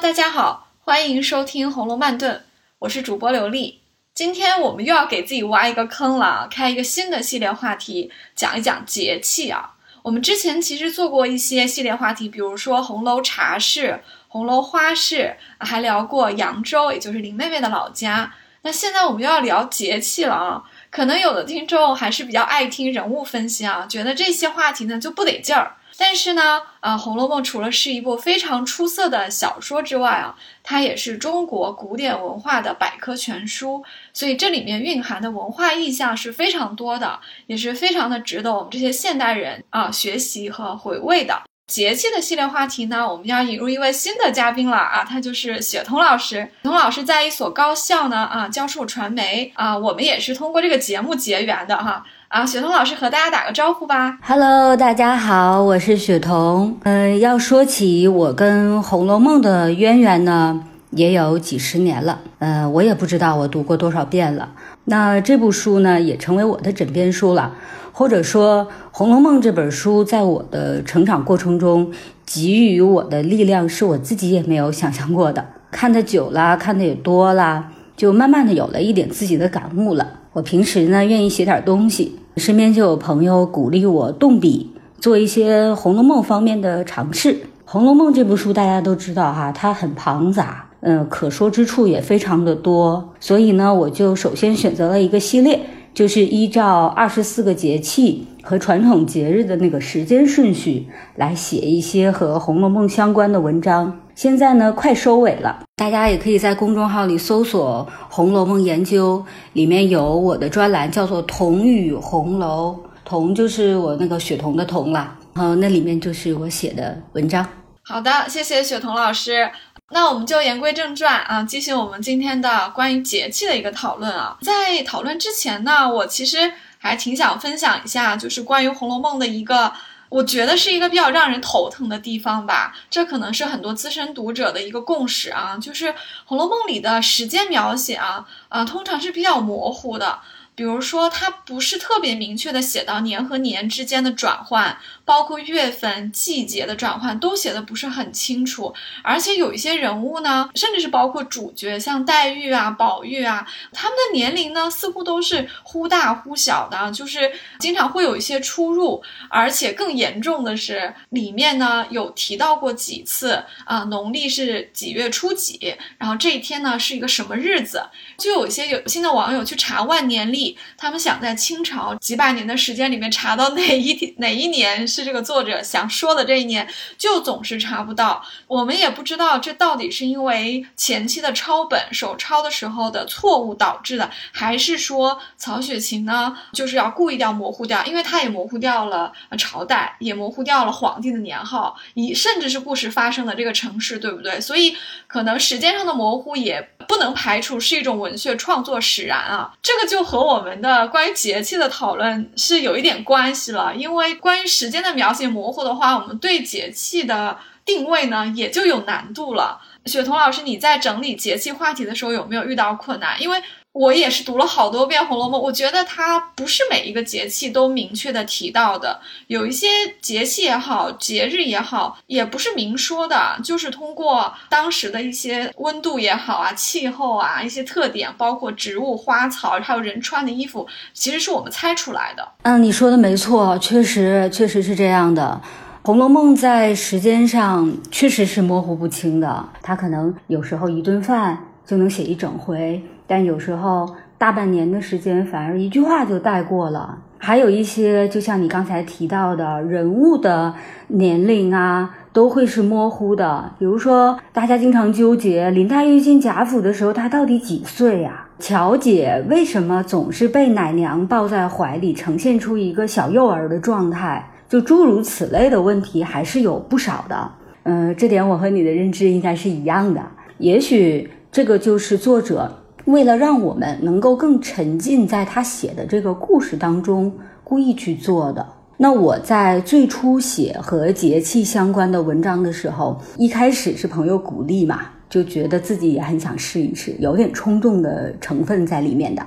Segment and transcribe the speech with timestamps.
[0.00, 2.36] 大家好，欢迎收听《红楼慢炖》，
[2.78, 3.80] 我是主播刘丽。
[4.14, 9.74] 今天我们又要给自己挖一个坑了，开一个新的系列话题，讲一讲节气啊。
[10.02, 18.32] 我们之前其实做过一些系列话题，比如说红楼茶事、红楼花市，还聊过扬州，也就是林妹妹的老家。
[18.62, 20.62] 那现在我们又要聊节气了啊。
[20.90, 25.74] 可能有的听众还是比较爱听人物分析啊，觉得这些话题呢就不得劲儿。
[26.00, 41.42] 但是呢，啊，《红楼梦》除了是一部非常出色的小说之外啊，它也是中国古典文化的百科全书，所以这里面蕴含的文化意象是非常多的，也是非常的值得我们这些现代人啊学习和回味的。
[41.66, 46.36] 节气的系列话题呢，我们要引入一位新的嘉宾了啊，他就是雪彤老师。
[46.36, 52.06] 雪彤老师在一所高校呢啊教授传媒啊，我们也是通过这个节目结缘的哈。
[52.28, 54.18] 啊雪彤老师和大家打个招呼吧。
[54.22, 56.76] Hello，大家好，我是雪彤。
[56.82, 62.20] 嗯，要说起我跟《红楼梦》的渊源呢，也有几十年了。
[62.38, 64.50] 呃，我也不知道我读过多少遍了。
[64.84, 67.54] 那这部书呢，也成为我的枕边书了。
[67.92, 71.90] 或者说，《红楼梦》这本书在我的成长过程中
[72.26, 75.46] 给予我的力量，是我自己也没有想象过的。
[75.70, 80.06] 看的久了，看的也多了，就慢慢的有了一点自己的感悟了。
[80.38, 84.70] 我平时呢，愿意写点东西，身边就有朋友鼓励我动笔，
[85.00, 87.34] 做一些《红楼梦》方面的尝试。
[87.64, 95.58] 《红楼梦》这部书大家都知道哈，它很庞杂，嗯，可说之处也非常的多，所以呢，我就首先选择了一个系列，
[95.92, 104.00] 就是依照二十四个节气和传统节日的那个时间顺序来写一些和《红楼梦》相关的文章。
[104.14, 109.22] 现在呢，快收尾了，大家也可以在公众号里搜索《红楼梦研究》，
[109.52, 112.72] 里面有我的专栏，叫做《童语红楼》，
[113.04, 117.46] 童就是我那个雪桐的桐啦，然后那里面就是我写的文章。
[117.84, 119.50] 好的，谢谢雪桐老师。
[119.90, 124.36] 那我们就言归正传啊，继续我们今天的关于节气的一个讨论啊。
[124.42, 126.36] 在讨论之前呢，我其实
[126.78, 129.72] 还挺想分享一下，就是关于《红楼梦》的一个。
[130.10, 135.88] 我觉得是一个比较让人头疼的地方吧，这可能是很多资深读者的一个共识啊，就是
[136.24, 140.18] 《红楼梦》里的时间描写啊，啊，通常是比较模糊的。
[140.58, 148.74] 比如说，它不是特别明确的写到年和年之间的转换，包括月份、季节的转换都写的不是很清楚。
[149.04, 157.30] 而且有一些人物呢，甚至是包括主角，像黛玉啊、宝玉啊，他们的年龄呢，似乎都是忽大忽小的，就是
[157.60, 159.00] 经常会有一些出入。
[159.30, 167.80] 而且更严重的是，里面呢有提到过几次啊，农历是几月初几，然后这一天呢是一个什么日子，
[168.18, 170.47] 就有一些有心的网友去查万年历。
[170.76, 176.66] 他们想在清朝几百年的时间里面查到哪一天哪一年是这个作者想说的这一年，
[176.96, 178.24] 就总是查不到。
[178.46, 194.40] 我们也不知道这到底是因为前期的抄本手抄的时候的错误导致的，还是说曹雪芹呢就是要故意要模糊掉，因为他也模糊掉了朝代，也模糊掉了皇帝的年号，以甚至是故事发生的这个城市，对不对？
[194.40, 194.74] 所以
[195.06, 199.52] 可能时间上的模糊也不能排除是一种文学创作使然啊。
[199.62, 200.37] 这个就和我。
[200.38, 209.60] 我们的关于节气的讨论是有一点关系了，因为关于时间的描写模糊的话，我们对节气的定位呢也就有难度了。
[209.84, 213.20] 雪彤老师，你在整理节气话题的时候有没有遇到困难？
[213.20, 213.42] 因为
[213.78, 219.68] 我也是读了好多遍《红楼梦》，我觉得它不是每一个节气都明确的提到的，有一些
[220.00, 232.28] 节气也好，节日也好，也不是明说的，就是通过当时的一些温度也好啊，气候啊，一些特点，包括植物、花草，还有人穿的衣服，其实是我们猜出来的。
[232.42, 235.40] 嗯，你说的没错，确实确实是这样的，
[235.86, 242.82] 《红楼梦》在时间上确实是模糊不清的，它可能有时候一顿饭就能写一整回。
[243.06, 250.54] 但有时候大半年的时间反而一句话就带过了，还有一些就像你刚才提到的人物的
[250.86, 253.52] 年龄啊，都会是模糊的。
[253.58, 258.24] 比如说，大家经常纠结林黛玉进贾府的时候，她到底几岁呀？
[258.38, 264.30] 乔姐为什么总是被奶娘抱在怀里，呈现出一个小幼儿的状态？
[264.48, 267.30] 就诸如此类的问题还是有不少的。
[267.64, 270.00] 嗯，这点我和你的认知应该是一样的。
[270.38, 272.50] 也许这个就是作者。
[272.84, 277.12] 为了让我们能够更沉浸在他写的这个故事当中，
[277.44, 278.46] 故意去做的。
[278.78, 289.22] 那我在最初写和节气相关的文章的时候，一开始是朋友鼓励嘛，就觉得自己也很想试一试，有点冲动的成分在里面的。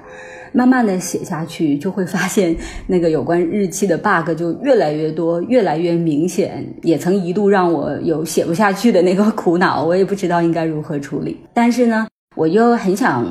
[0.52, 2.56] 慢慢的写下去，就会发现
[2.88, 11.38] 那个有关日期的 bug 就越来越多，越来越明显，也曾一度让我有写不下去的那个苦恼，我也不知道应该如何处理。
[11.54, 13.26] 但是呢，我又很想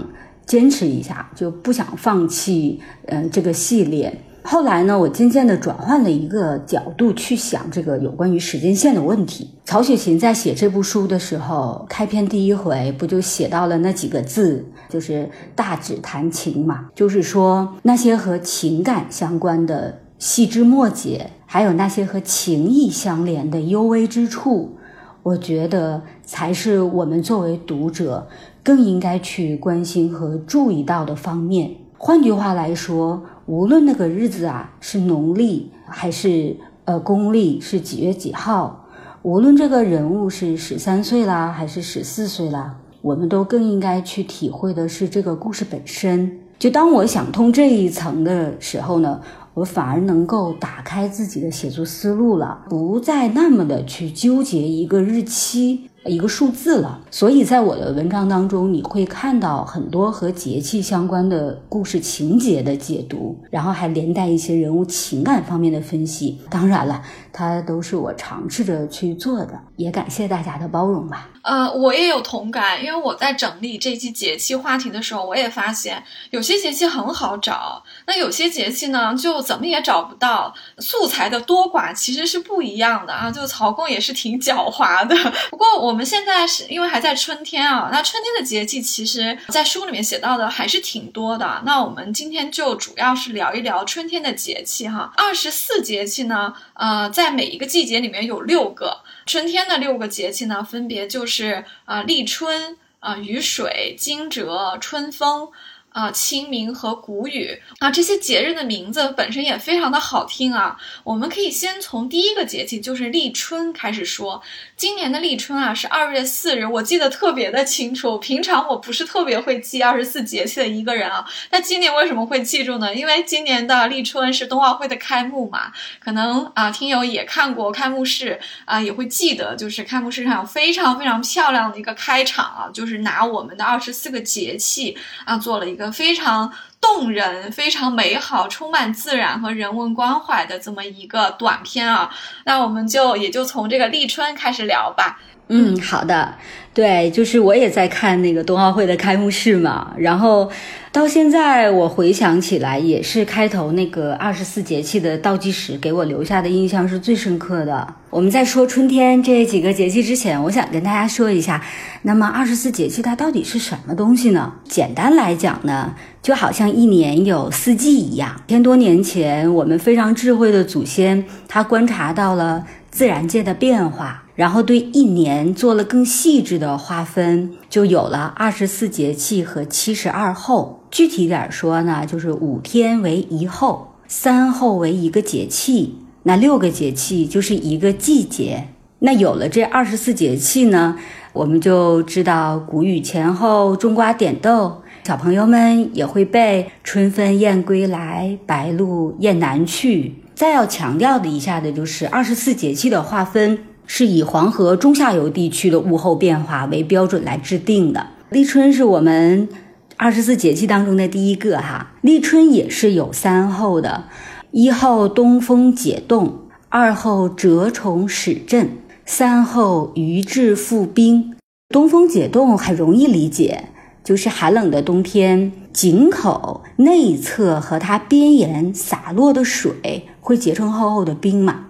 [0.46, 4.12] 坚持一下，就不想放弃，嗯，这个系列。
[4.42, 9.50] 后来呢，我渐渐地转换了一个角度去想这个有关于时间线的问题。
[9.64, 24.76] 曹雪芹在写这部书的时候，开篇第一回不就写到了那几个字，就是大指弹琴嘛，就是说那些和情感相关的细枝末节，还有那些和情谊相连的幽微之处，
[25.22, 28.26] 我觉得才是我们作为读者
[28.64, 31.70] 更应该去关心和注意到的方面。
[31.98, 33.22] 换句话来说。
[33.50, 38.86] 无论那个日子啊是农历还是呃公历，是几月几号，
[39.22, 46.30] 无论这个人物是十三岁啦还是十四岁啦，我们都更应该去体会的是这个故事本身。
[46.60, 49.20] 就当我想通这一层的时候呢，
[49.54, 55.89] 我反而能够打开自己的写作思路了，不再那么的去纠结一个日期。
[56.06, 66.40] 一个数字了，所以在我的文章当中，你会看到很多和节气相关的故事情节的解读，然后还连带一些人物情感方面的分析。
[66.48, 67.02] 当然了，
[67.32, 71.28] 它都是我尝试着去做的，也感谢大家的包容吧。
[71.42, 80.52] 呃，我也有同感，因为我在整理这期节气话题的时候，我也发现有些节气很好找，那有些节气呢，就怎么也找不到。
[80.78, 85.16] 素材的多寡其实是不一样的啊，就曹公也是挺狡猾的。
[85.50, 91.62] 不过我我们现在是因为还在春天啊，那春天的节气其实在书里面写到的还是挺多的。
[91.66, 95.12] 那我们今天就主要是聊一聊春天的节气哈。
[95.16, 99.00] 二十四节气呢，呃，在每一个季节里面有六个。
[99.26, 105.48] 春天的六个节气呢，分别就是啊立春啊雨水惊蛰春风。
[105.92, 110.78] 啊，清明和谷雨啊，这些节日的名字本身也非常的好听啊。
[111.02, 114.40] 我们可以先从第一个节气，就是立春开始说。
[114.80, 118.16] 今年的立春啊是二月四日，我记得特别的清楚。
[118.16, 122.94] 平常我不是特别会记二十四节气的一个人啊，那今年为什么会记住呢？
[122.94, 125.70] 因为今年的立春是冬奥会的开幕嘛。
[126.02, 135.80] 可能啊，听友也看过开幕式啊，也会记得，就是开幕式上有非常非常漂亮的一个开场啊，就是拿我们的二十四个节气啊做了一个。
[135.80, 142.10] 一个非常动人、非常美好、充满自然和人文关怀的这么一个短片啊，
[142.44, 145.20] 那我们就也就从这个立春开始聊吧。
[145.48, 146.36] 嗯，好的，
[146.72, 150.48] 对，就是我也在看那个冬奥会的开幕式嘛，然后
[150.92, 157.94] 到现在我回想起来，也是开头那个二十四节气的倒计时给我留下的印象是最深刻的。
[158.08, 161.60] 我们在说春天这几个节气之前，我想跟大家说一下，
[162.02, 164.52] 那么二十四节气它到底是什么东西呢？
[164.68, 165.92] 简单来讲呢，
[166.22, 168.40] 就好像一年有四季一样。
[168.46, 174.22] 千多年前，我们非常智慧的祖先他观察到了自然界的变化。
[174.40, 180.82] 然后对一年做了更细致的划分，就有了二十四节气和七十二候。
[180.90, 188.68] 具体点说呢，就是五天为一候，三候为一个节气，那六个节气就是一个季节。
[189.00, 190.96] 那有了这二十四节气呢，
[191.34, 200.14] 我们就知道谷雨前后，种瓜点豆，小朋友们也会背“春分雁归来，白露雁南去”。
[200.34, 203.58] 再要强调的一下的就是二十四节气的划分。
[203.92, 208.06] 是以黄河中下游地区的物候变化为标准来制定的。
[208.28, 209.48] 立春是我们
[209.96, 211.90] 二十四节气当中的第一个哈。
[212.00, 214.04] 立春也是有三候的：
[214.52, 218.68] 一候东风解冻，二候蛰虫始振，
[219.04, 221.34] 三候鱼至复冰。
[221.70, 223.64] 东风解冻很容易理解，
[224.04, 231.66] 就是寒冷的冬天，井口内侧和它边沿洒落的水会结成厚厚的冰嘛。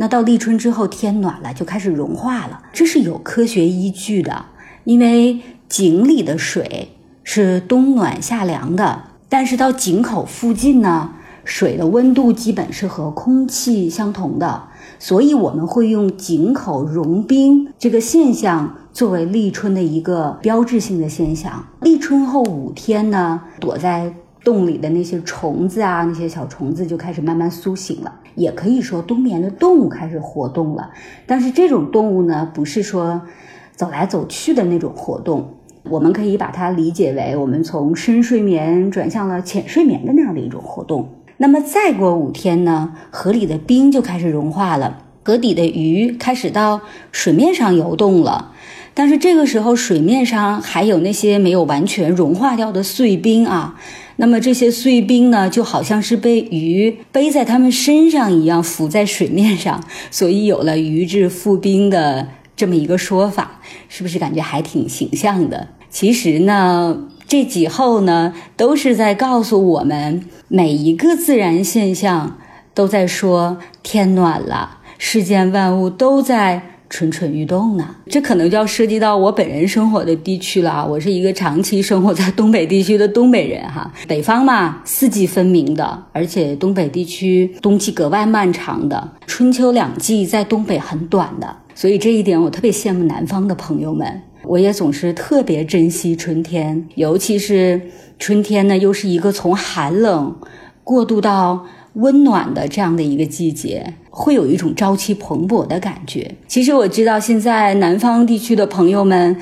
[0.00, 4.46] 那到立春之后，天暖了，就开始融化了，这是有科学依据的。
[4.84, 5.38] 因为
[5.68, 6.92] 井里的水
[7.22, 11.10] 是冬暖夏凉的，但是到井口附近呢，
[11.44, 21.66] 水的温度基本是和空气相同的，所以我们会用井口融冰这个现象作为立春的一个标志性的现象。
[21.82, 24.14] 立春后五天呢，躲在。
[24.42, 30.90] 洞里的那些虫子啊，那些小虫子就开始慢慢苏醒了，也可以说冬眠的动物开始活动了。
[31.26, 33.22] 但是这种动物呢，不是说
[33.76, 35.54] 走来走去的那种活动，
[35.84, 41.08] 我们可以把它理解为我们从深睡眠转向了浅睡眠的那样的一种活动。
[41.36, 46.80] 那么再过五天呢，河里的冰就开始融化了，河底的鱼开始到
[47.12, 48.52] 水面上游动了。
[48.92, 53.76] 但是这个时候，水面上还有那些没有完全融化掉的碎冰啊。
[54.20, 65.68] 那么这些碎冰呢，就好像是被鱼背在他们身上一样，浮在水面上，所以有了“鱼至覆冰”的这么一个说法，是不是感觉还挺形象的？
[65.88, 72.38] 其实呢，这几后呢，都是在告诉我们，每一个自然现象
[72.74, 76.66] 都在说天暖了，世间万物都在。
[76.90, 80.84] 蠢蠢欲动呢，这可能就要涉及到我本人生活的地区了啊！
[80.84, 83.90] 我是一个长期生活在东北地区的东北人哈。
[84.08, 94.20] 北方嘛，四季分明的，而且东北地区冬季格外漫长的，春秋两季在东北很短的，所以这一点我特别羡慕南方的朋友们。
[94.42, 97.80] 我也总是特别珍惜春天，尤其是
[98.18, 100.34] 春天呢，又是一个从寒冷
[100.82, 101.64] 过渡到。
[101.94, 106.34] 温暖的这样的一个季节，会有一种朝气蓬勃的感觉。
[106.46, 109.34] 其实我知道，现在南方地区的朋友们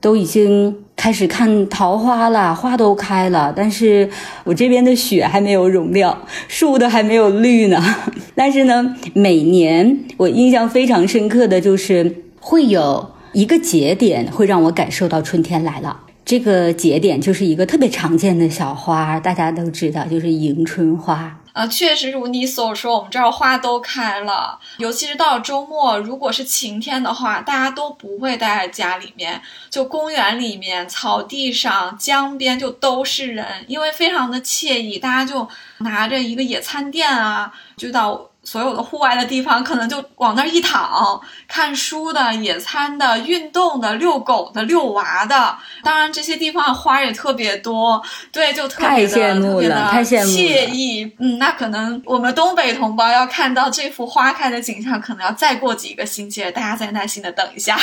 [0.00, 4.10] 都已经开始看桃花了，花都开了，但是
[4.42, 7.80] 我这边的雪还没有融掉， 树都还没有绿呢。
[8.34, 16.00] 但是呢，每年我印象非常深刻的就是会有一个节点，会让我感受到春天来了。
[16.24, 21.38] 这个节点就是一个特别常见的小花，大家都知道，就是迎春花。
[21.54, 24.58] 啊，确实如你所说，我们这儿花都开了。
[24.78, 38.30] 尤其是到了周末，如果是晴天的话，大家都不会待在家里面，就公园里面、草地上、江边就都是人，因为非常的惬意，大家就拿着一个野餐垫啊，就到。
[38.44, 45.56] 所有的户外的地方，可能就往那儿一躺，看书的、野餐的、运动的、遛狗的、遛娃的。
[45.82, 49.74] 当然，这些地方花也特别多，对，就特别的 特别的
[50.04, 51.12] 惬意。
[51.18, 57.78] 嗯，那可能我们东北同胞要看到这幅花开的景象，可能要再过几个星期，大家再耐心的等一下。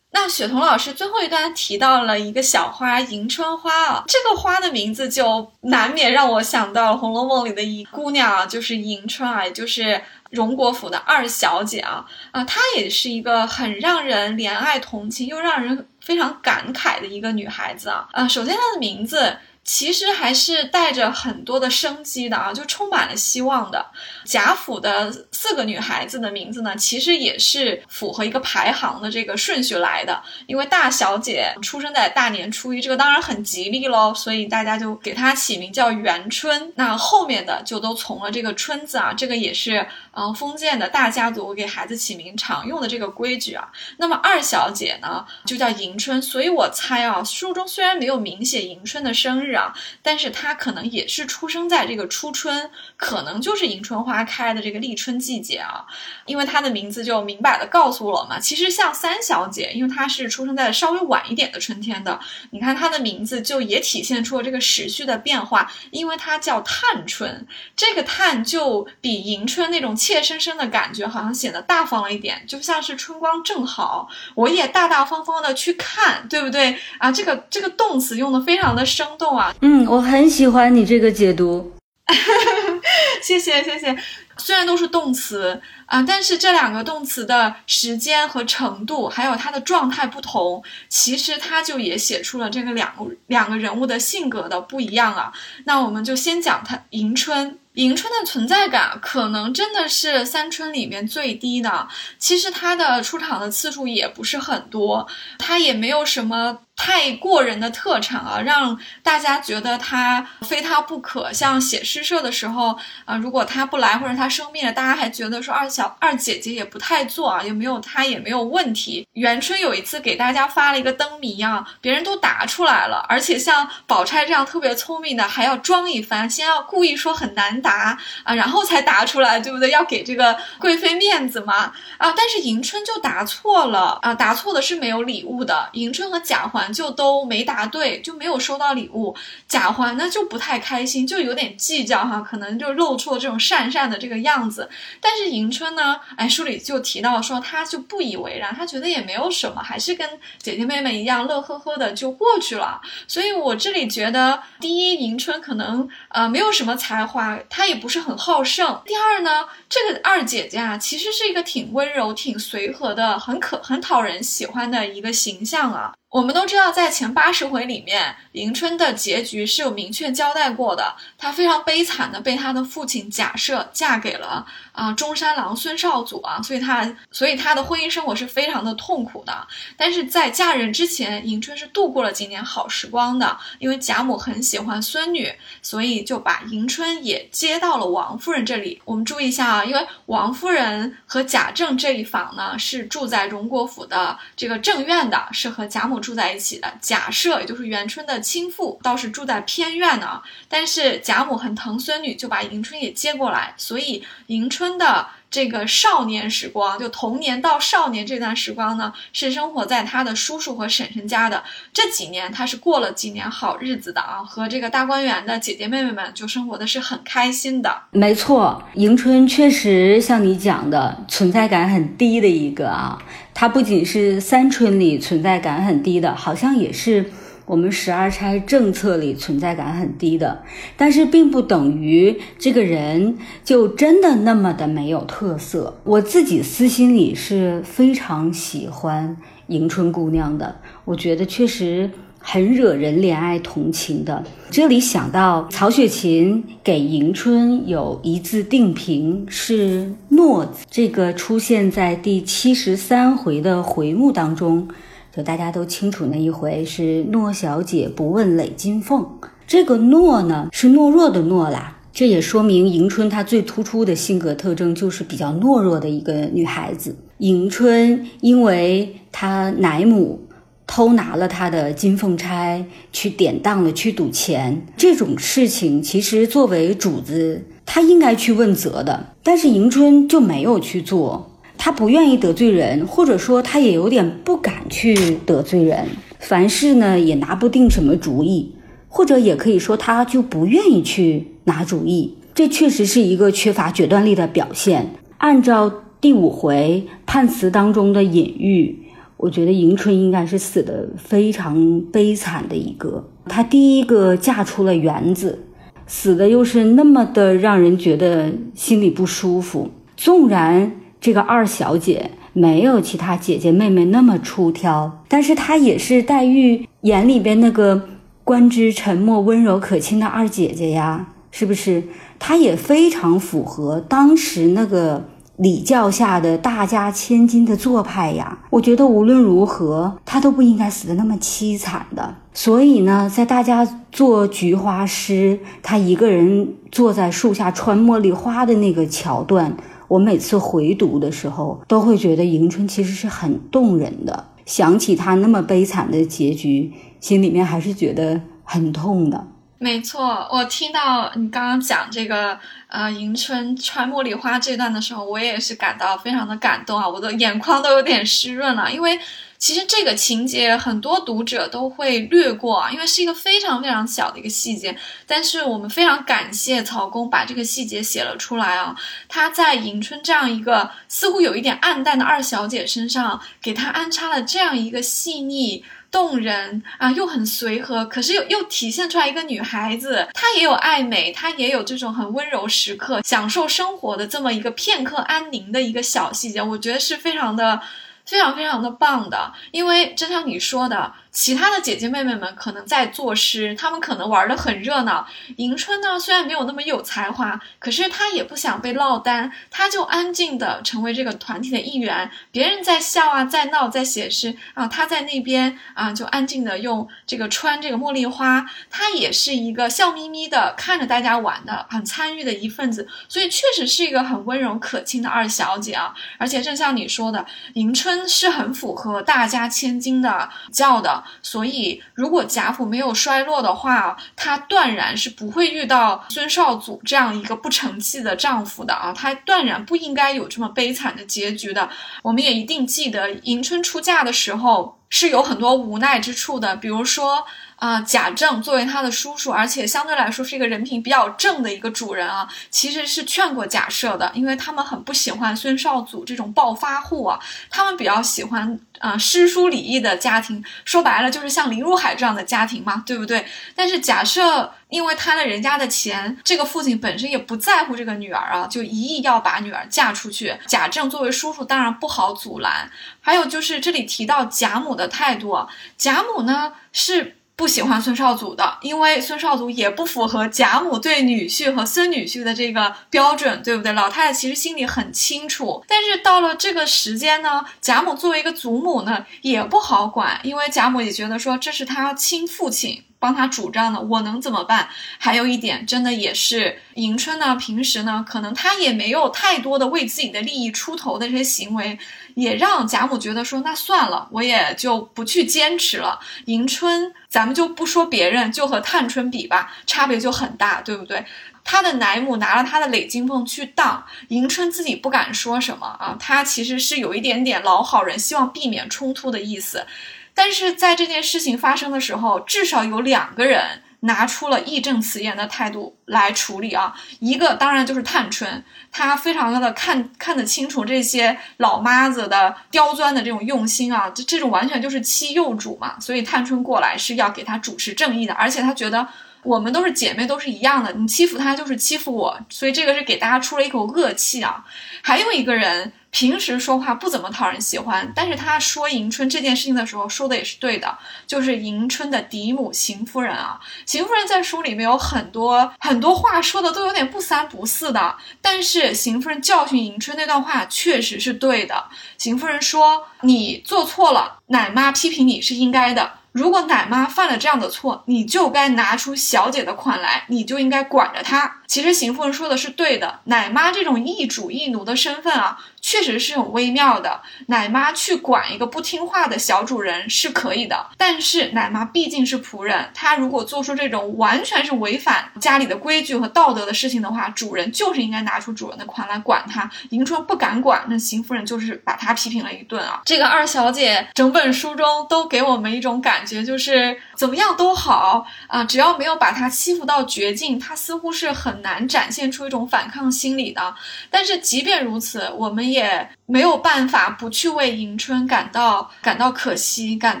[0.10, 19.36] 那雪彤老师最后一段提到了一个小花迎春花啊，这个花的名字就难免让我想到《红楼梦》里的一姑娘啊，就是迎春啊，也就是荣国府的二小姐啊啊，她也是一个很让人怜爱同情又让人非常感慨的一个女孩子啊啊，首先她的名字。
[19.68, 23.84] 其实还是带着很多的生机的啊，就充满了希望的。
[24.24, 30.22] 贾府的四个女孩子的名字呢，其实也是符合一个排行的这个顺序来的。
[30.46, 36.72] 因为大小姐出生在大年初一，这个当然很吉利喽，所以大家就给她起名叫元春。
[36.76, 43.68] 那后面的就都从了这个春字啊，这个也是嗯封建的大家族给孩子起名常用的这个规矩啊。
[43.98, 49.57] 那么二小姐呢，就叫迎春，所以我猜啊，书中虽然没有明写迎春的生日。
[50.02, 55.84] 但是她可能也是出生在这个初春，可能就是迎春花开的这个立春季节啊，
[56.26, 58.38] 因为她的名字就明摆的告诉我嘛。
[58.38, 62.18] 其实像三小姐，因为她是出生在稍微晚一点的春天的，
[62.50, 67.46] 你看她的名字就也体现出了这个时序的变化，因为她叫探春，
[67.76, 77.12] 这个探就比迎春那种怯生生的感觉好像显得大方了一点，就像是春光正好，我也大大方方的去看，对不对啊？
[77.12, 79.54] 这个这个动词用的非常的生动啊。
[79.62, 81.72] 嗯，我很喜欢你这个解读，
[83.22, 83.96] 谢谢谢谢。
[84.40, 92.94] 虽然都是动词啊，但是这两个动词的时间和程度，还有它的状态不同，其实它就也写出了这个两
[93.26, 95.32] 两个人物的性格的不一样啊。
[95.64, 97.58] 那我们就先讲它迎春。
[97.74, 101.86] 迎春的存在感可能真的是三春里面最低的。
[102.18, 105.06] 其实她的出场的次数也不是很多，
[105.38, 111.30] 她也没有什么太过人的特长啊，让大家觉得她非她不可。
[111.32, 119.06] 像写诗社的时候啊，如果她不来或者她生病了，大家还觉得说二小二姐姐也不太做啊，也没有她也没有问题。
[119.12, 127.58] 元春有一次给大家发了一个灯谜啊，别人都答出来了，而且像宝钗这样特别聪明的还要装一番，先要故意说很难。
[127.60, 129.70] 答啊，然后才答出来，对不对？
[129.70, 132.12] 要给这个贵妃面子嘛啊！
[132.16, 135.68] 但是迎春就答错了啊，答错的是没有礼物的。
[135.72, 139.14] 迎春和贾环 就都没答对，就没有收到礼物。
[139.46, 144.68] 贾环呢就不太开心，就有点计较哈，可能就露出了这种讪讪的这个样子。
[145.00, 150.08] 但是迎春呢，哎，书里就提到说，她就不以为然，她觉得也没有什么，还是跟
[150.38, 152.80] 姐姐妹妹一样乐呵呵的就过去了。
[153.06, 157.38] 所以我这里觉得，第一，迎春可能呃没有什么才华。
[157.48, 158.80] 她也不是很好胜。
[158.84, 165.92] 第二呢，这个二姐姐啊，其实是一个挺温柔、挺随和的，很可很讨人喜欢的一个形象啊。
[166.10, 170.96] 我们都知道，在前八十回里面，迎春的结局是有明确交代过的。
[171.18, 179.46] 她非常悲惨的被她的父亲假设嫁给了啊中山狼孙少祖啊，所以她所以她的婚姻生活是非常的痛苦的。
[179.76, 188.80] 但是在嫁人之前，迎春是度过了几年好时光的，因为贾母很喜欢孙女，所以就把迎春也接到了王夫人这里。
[188.86, 195.97] 我们注意一下啊，因为王夫人和贾政这一房呢是住在荣国府的这个正院的，是和贾母。
[195.98, 200.22] 住在一起的假设，也就是元春的亲父，倒是住在偏院呢。
[200.48, 205.08] 但是贾母很疼孙女，就把迎春也接过来，所以迎春的。
[205.30, 211.44] 这个少年时光，就童年到少年这段时光呢，是生活在他的叔叔和婶婶家的。
[211.72, 217.82] 这几年他是过了几年好日子的啊，和这个大观园的姐姐妹妹们就生活的是很开心的。
[217.90, 222.98] 没错，迎春确实像你讲的，存在感很低的一个啊。
[223.34, 227.12] 她不仅是三春里存在感很低的，好像也是。
[227.48, 230.42] 我们十二钗政策里存在感很低的，
[230.76, 235.80] 但是并不等于这个人就真的那么的没有特色。
[235.82, 244.22] 我自己私心里是非常喜欢迎春姑娘的，我觉得确实很惹人怜爱同情的。
[244.50, 254.68] 这里想到曹雪芹给迎春有一字定评是“诺”字，这个出现在第七十三回的回目当中。
[255.14, 259.04] 就大家都清楚，那一回是诺小姐不问累金凤，
[259.46, 261.76] 这个诺呢是懦弱的懦啦。
[261.92, 266.94] 这也说明迎春她最突出的性格特征就是比较懦弱的一个女孩子。
[267.18, 270.20] 迎春因为她奶母
[270.64, 281.37] 偷拿了她的金凤钗去典当了去赌钱，这种事情其实作为主子，她应该去问责的，但是迎春就没有去做。
[281.58, 285.84] 他不愿意得罪人，或者说他也有点不敢去得罪人，
[286.20, 288.54] 凡事呢也拿不定什么主意，
[288.88, 292.14] 或者也可以说他就不愿意去拿主意。
[292.32, 294.94] 这确实是一个缺乏决断力的表现。
[295.18, 298.78] 按照第五回判词当中的隐喻，
[299.16, 303.04] 我觉得迎春应该是死的非常悲惨的一个。
[303.26, 305.40] 她第一个嫁出了园子，
[305.88, 309.68] 死的又是那么的让人觉得心里不舒服。
[309.96, 310.72] 纵然。
[311.00, 317.88] 这个二小姐没有其他姐姐妹妹那么出挑，但是她也是黛玉眼里边那个
[318.24, 321.84] 观之沉默、温柔可亲的二姐姐呀，是不是？
[322.18, 328.38] 她也非常符合当时那个礼教下的大家千金的做派呀。
[328.50, 332.16] 我觉得无论如何，她都不应该死的那么凄惨的。
[332.34, 339.56] 所以呢，在大家做菊花诗，她一个人坐在树下穿茉莉花的那个桥段。
[339.88, 344.26] 我每次回读的时候，都会觉得迎春其实是很动人的。
[344.44, 349.26] 想起她那么悲惨的结局，心里面还是觉得很痛的。
[349.58, 358.98] 没错，我听到你刚刚讲这个呃迎春穿茉莉花这段的时候，我也是感到非常的感动啊，我的眼眶都有点湿润了，因为。
[359.40, 364.76] 其实这个情节很多读者都会略过啊，因为是一个非常非常小的一个细节。
[365.06, 368.74] 但是我们非常感谢曹公把这个细节写了出来啊，
[369.06, 387.60] 他在迎春这样一个似乎有一点暗淡的二小姐身上，给她安插了这样一个细腻动人啊，又很随和，可是又又体现出来一个女孩子，她也有爱美，她也有这种很温柔时刻，享受生活的这么一个片刻安宁的一个小细节，我觉得是非常的。
[388.06, 390.90] 非常非常的棒的，因为就像你说的。
[391.10, 395.06] 其他的姐姐妹妹们可能在作诗，她们可能玩的很热闹。
[395.36, 402.10] 迎春呢，虽然没有那么有才华，可是她也不想被落单，她就安静的成为这个团体的一员。
[402.30, 408.46] 别人在笑啊，在闹，在写诗啊，她在那边啊，就安静的用这个穿这个茉莉花。
[408.70, 412.86] 她也是一个笑眯眯的看着大家玩的，很参与的一份子。
[413.08, 415.94] 所以确实是一个很温柔可亲的二小姐啊。
[416.18, 420.97] 而且正像你说的，迎春是很符合大家千金的叫的。
[421.22, 428.92] 所以，如果贾府没有衰落的话，她断然是不会遇到孙少祖这样一个不成器的丈夫的啊！
[428.92, 431.68] 她断然不应该有这么悲惨的结局的。
[432.02, 437.24] 我们也一定记得，迎春出嫁的时候是有很多无奈之处的，比如说。
[437.58, 447.18] 啊，贾政作为他的叔叔，而且相对来说是一个人品比较正的一个主人啊，其实是劝过贾赦的，因为他们很不喜欢孙少祖这种暴发户啊，
[447.50, 453.26] 他们比较喜欢啊诗书礼义的家庭，说白了就是像林如海这样的家庭嘛，对不对？
[453.56, 460.36] 但是贾赦因为贪了人家的钱，这个父亲本身也不在乎这个女儿啊，就一意要把女儿嫁出去。
[460.46, 462.70] 贾政作为叔叔，当然不好阻拦。
[463.00, 465.36] 还有就是这里提到贾母的态度，
[465.76, 473.72] 贾母呢是不喜欢孙绍祖的，因为孙绍祖也不符合贾母对女婿和孙女婿的这个标准，对不对？
[473.74, 475.64] 老太太其实心里很清楚。
[475.68, 482.82] 但是到了这个时间呢，贾母作为一个祖母呢，也不好管，因为贾母也觉得说这是他亲父亲。
[483.00, 484.68] 帮他主张的，我能怎么办？
[484.98, 487.36] 还有一点，真的也是迎春呢。
[487.36, 491.78] 平时呢，可能他也没有太多的为自己的利益出头的这些行为，
[492.18, 496.00] 也让贾母觉得说，那算了，我也就不去坚持了。
[496.24, 501.06] 迎春，咱们就不说别人，就和探春比吧，差别就很大，对不对？
[501.44, 509.64] 他的奶母拿了他的累金凤去当，迎春自己不敢说什么啊，他其实是有一点点老好人，希望避免冲突的意思。
[510.12, 516.74] 但是在这件事情发生的时候，至少有两个人拿出了义正辞严的态度来处理啊。
[516.98, 525.78] 一个当然就是探春，她非常的看看得清楚这些老妈子的刁钻的这种用心啊，这这种完全就是欺幼主嘛。
[525.80, 528.86] 所以探春过来是要给她主持正义的，而且她觉得
[529.22, 534.44] 我们都是姐妹，都是一样的，你欺负她就是欺负我，所以这个是给大家出了一口恶气啊。
[534.82, 535.72] 还有一个人。
[535.90, 543.40] 平时说话不怎么讨人喜欢，但是他说迎春这件事情的时候说的也是对的，就是迎春的嫡母邢夫人啊。
[543.66, 551.64] 邢夫人在书里面有很多很多话说的都有点不三不四的，但是邢夫人教训迎春那段话确实是对的。
[551.96, 561.37] 邢夫人说：“你做错了，奶妈批评你是应该的。”如果奶妈犯了这样的错，你就该拿出小姐的款来，你就应该管着她。
[561.48, 567.00] 其实邢夫人说的是对的，奶妈这种易主易奴的身份啊，确实是很微妙的。
[567.26, 579.50] 奶妈去管一个不听话的小主人是可以的，但是奶妈毕竟是仆人，她如果做出这种完全是违反家里的规矩和道德的事情的话，主人就是应该拿出主人的款来管她。
[579.70, 582.82] 迎春不敢管，那邢夫人就是把她批评了一顿啊。
[582.84, 585.98] 这个二小姐整本书中都给我们一种感。
[586.08, 593.54] 觉就是怎么样都好啊，只要没有把她欺负到绝境，她似乎是很难展现出一种反抗心理的。
[593.90, 595.88] 但是即便如此，我们也。
[596.10, 600.00] 没有办法不去为迎春感到感到可惜，感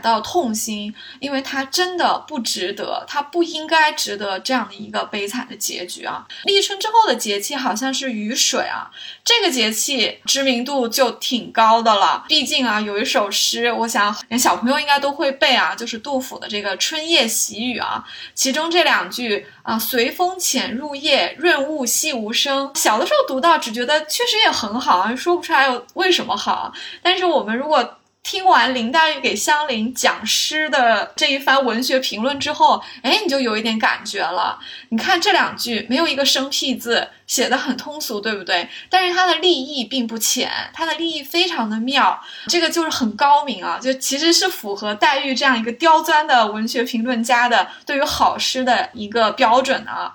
[0.00, 6.26] 到痛心，因为她真的不值得，她不应该值得这样的一个悲惨的结局啊！
[6.44, 8.90] 立春之后的节气好像是雨水啊，
[9.22, 12.24] 这个节气知名度就挺高的了。
[12.26, 22.70] 毕竟啊，有一首诗，我想连小朋友应该都会背啊，就是杜甫的这个《春夜喜雨》啊，其中这两句啊，随风潜入夜，润物细无声。
[22.74, 25.68] 小的时候读到，只觉得确实也很好，说不出来。
[25.94, 26.72] 为什么好？
[27.02, 34.58] 但是我们如果听完林黛玉给香菱讲诗的这一番文学评论之后，哎，你就有一点感觉了。
[34.90, 38.68] 你看这两句没有一个生僻字，写的很通俗，对不对？
[38.90, 50.12] 但是它的立意并不浅，它的立意非常的妙，这个就是很高明啊，就其实是符合黛玉这样一个刁钻的文学评论家的对于好诗的一个标准啊。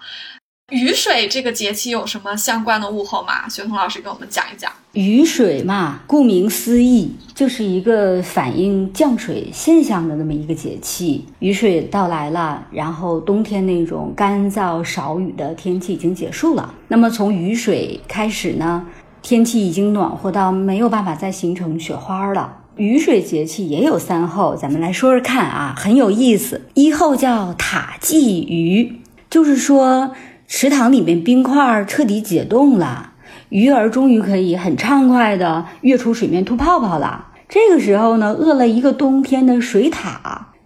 [0.74, 3.48] 雨水这个节气有什么相关的物候吗？
[3.48, 4.72] 学彤老师给我们讲一讲。
[4.94, 11.26] 雨水嘛，顾名思义，就是一个反映降水现象的那么一个节气。
[11.38, 16.74] 雨水到来了，然后冬天那种干燥少雨的天气已经结束了。
[16.88, 18.84] 那么从雨水开始呢，
[19.22, 22.62] 天气已经暖和到没有办法再形成雪花了。
[22.78, 26.62] 雨水节气也有三候，咱们来说说看啊，很有意思。
[26.74, 30.16] 一候叫塔鲫鱼，就是说。
[30.56, 33.14] 池塘里面冰块彻底解冻了，
[33.50, 37.30] 鱼儿终于可以很畅快地跃出水面吐泡泡了。
[37.50, 40.16] 这个时候呢，饿了一个冬天的水獭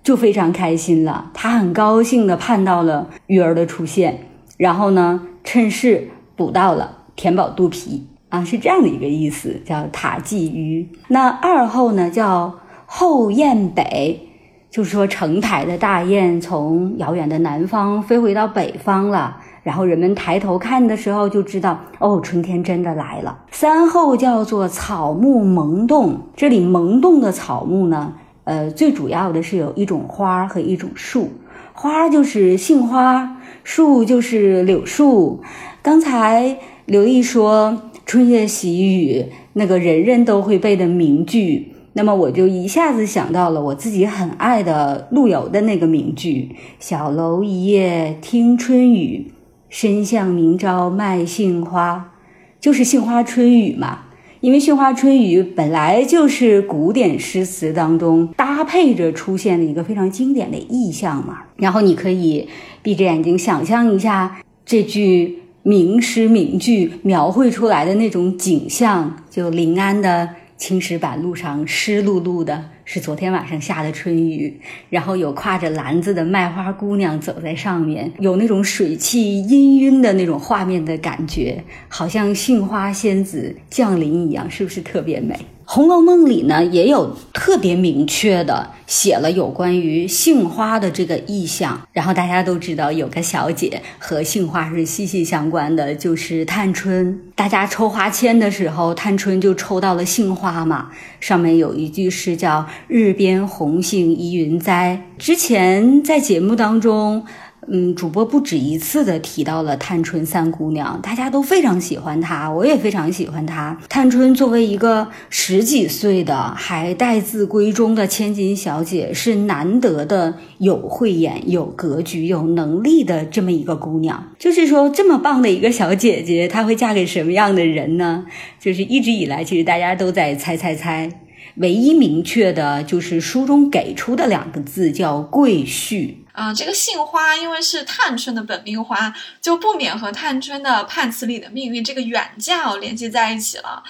[0.04, 4.26] 就非常开心了，它很高兴地盼到了鱼儿的出现，
[4.58, 10.89] 然后呢，趁势捕到了，填饱肚皮啊，是这样的一个意思，叫塔鲫鱼。
[11.08, 14.28] 那二后呢，叫后雁北，
[14.69, 19.38] 就是说成排的大雁从遥远的南方飞回到北方了。
[19.67, 23.38] 然后人们抬头看的时候，就知道哦，春天真的来了。
[23.51, 28.13] 三后叫做草木萌动，这里萌动的草木呢，
[28.45, 31.32] 呃，最主要的是有一种花和一种树，
[31.73, 35.41] 花就是杏花，树就是柳树。
[35.82, 49.34] 刚才刘毅说“春夜喜雨”，那个人人都会背的名句，那么我就一下子想到了我自己很爱的陆游的那个名句：“小楼一夜听春雨。”
[49.69, 52.13] 深巷明朝卖杏花，
[52.60, 53.99] 就是杏花春雨嘛。
[54.39, 61.39] 因为杏花春雨本来就是古典诗词当中搭配着出现的一个非常经典的意象嘛。
[61.56, 62.47] 然后你可以
[62.84, 72.63] 闭着眼睛想象一下这句名诗名句描绘出来的那种景象，就临安的青石板路上湿漉漉的。
[72.89, 74.58] 是昨天晚上下的春雨，
[74.89, 85.36] 然后有挎着篮子的卖花姑娘走在上面，有那种水汽氤氲的那种画面的感觉，好像杏花仙子降临一样，是不是特别美？
[85.69, 91.86] 《红楼梦》里呢，也有特别明确的写了有关于杏花的这个意象。
[91.91, 97.19] 然后大家都知道，有个小姐和杏花是息息相关的，就是探春。
[97.36, 100.89] 大家抽花签的时候，探春就抽到了杏花嘛。
[101.19, 105.01] 上面有一句诗叫“日边红杏依云栽”。
[105.19, 107.25] 之前在节目当中。
[107.69, 113.77] 嗯，主播不止一次的提到了探春三姑娘，大家都非常喜欢她，我也非常喜欢她。
[113.89, 124.32] 探春作为一个十几岁的还待字闺中的千金小姐，是难得的有慧眼、有格局、有能力的这么一个姑娘。
[124.39, 128.25] 就是说，这么棒的一个小姐姐，她会嫁给什么样的人呢？
[128.62, 131.10] 就是一直以来，其实大家都在猜猜猜。
[131.58, 136.13] 唯一明确的就是书中给出的两个字，叫贵婿。
[136.38, 143.84] 啊，这个杏花因为是探春的本命花，就不免和探春的判词里的命运这个远嫁哦联系在一起了。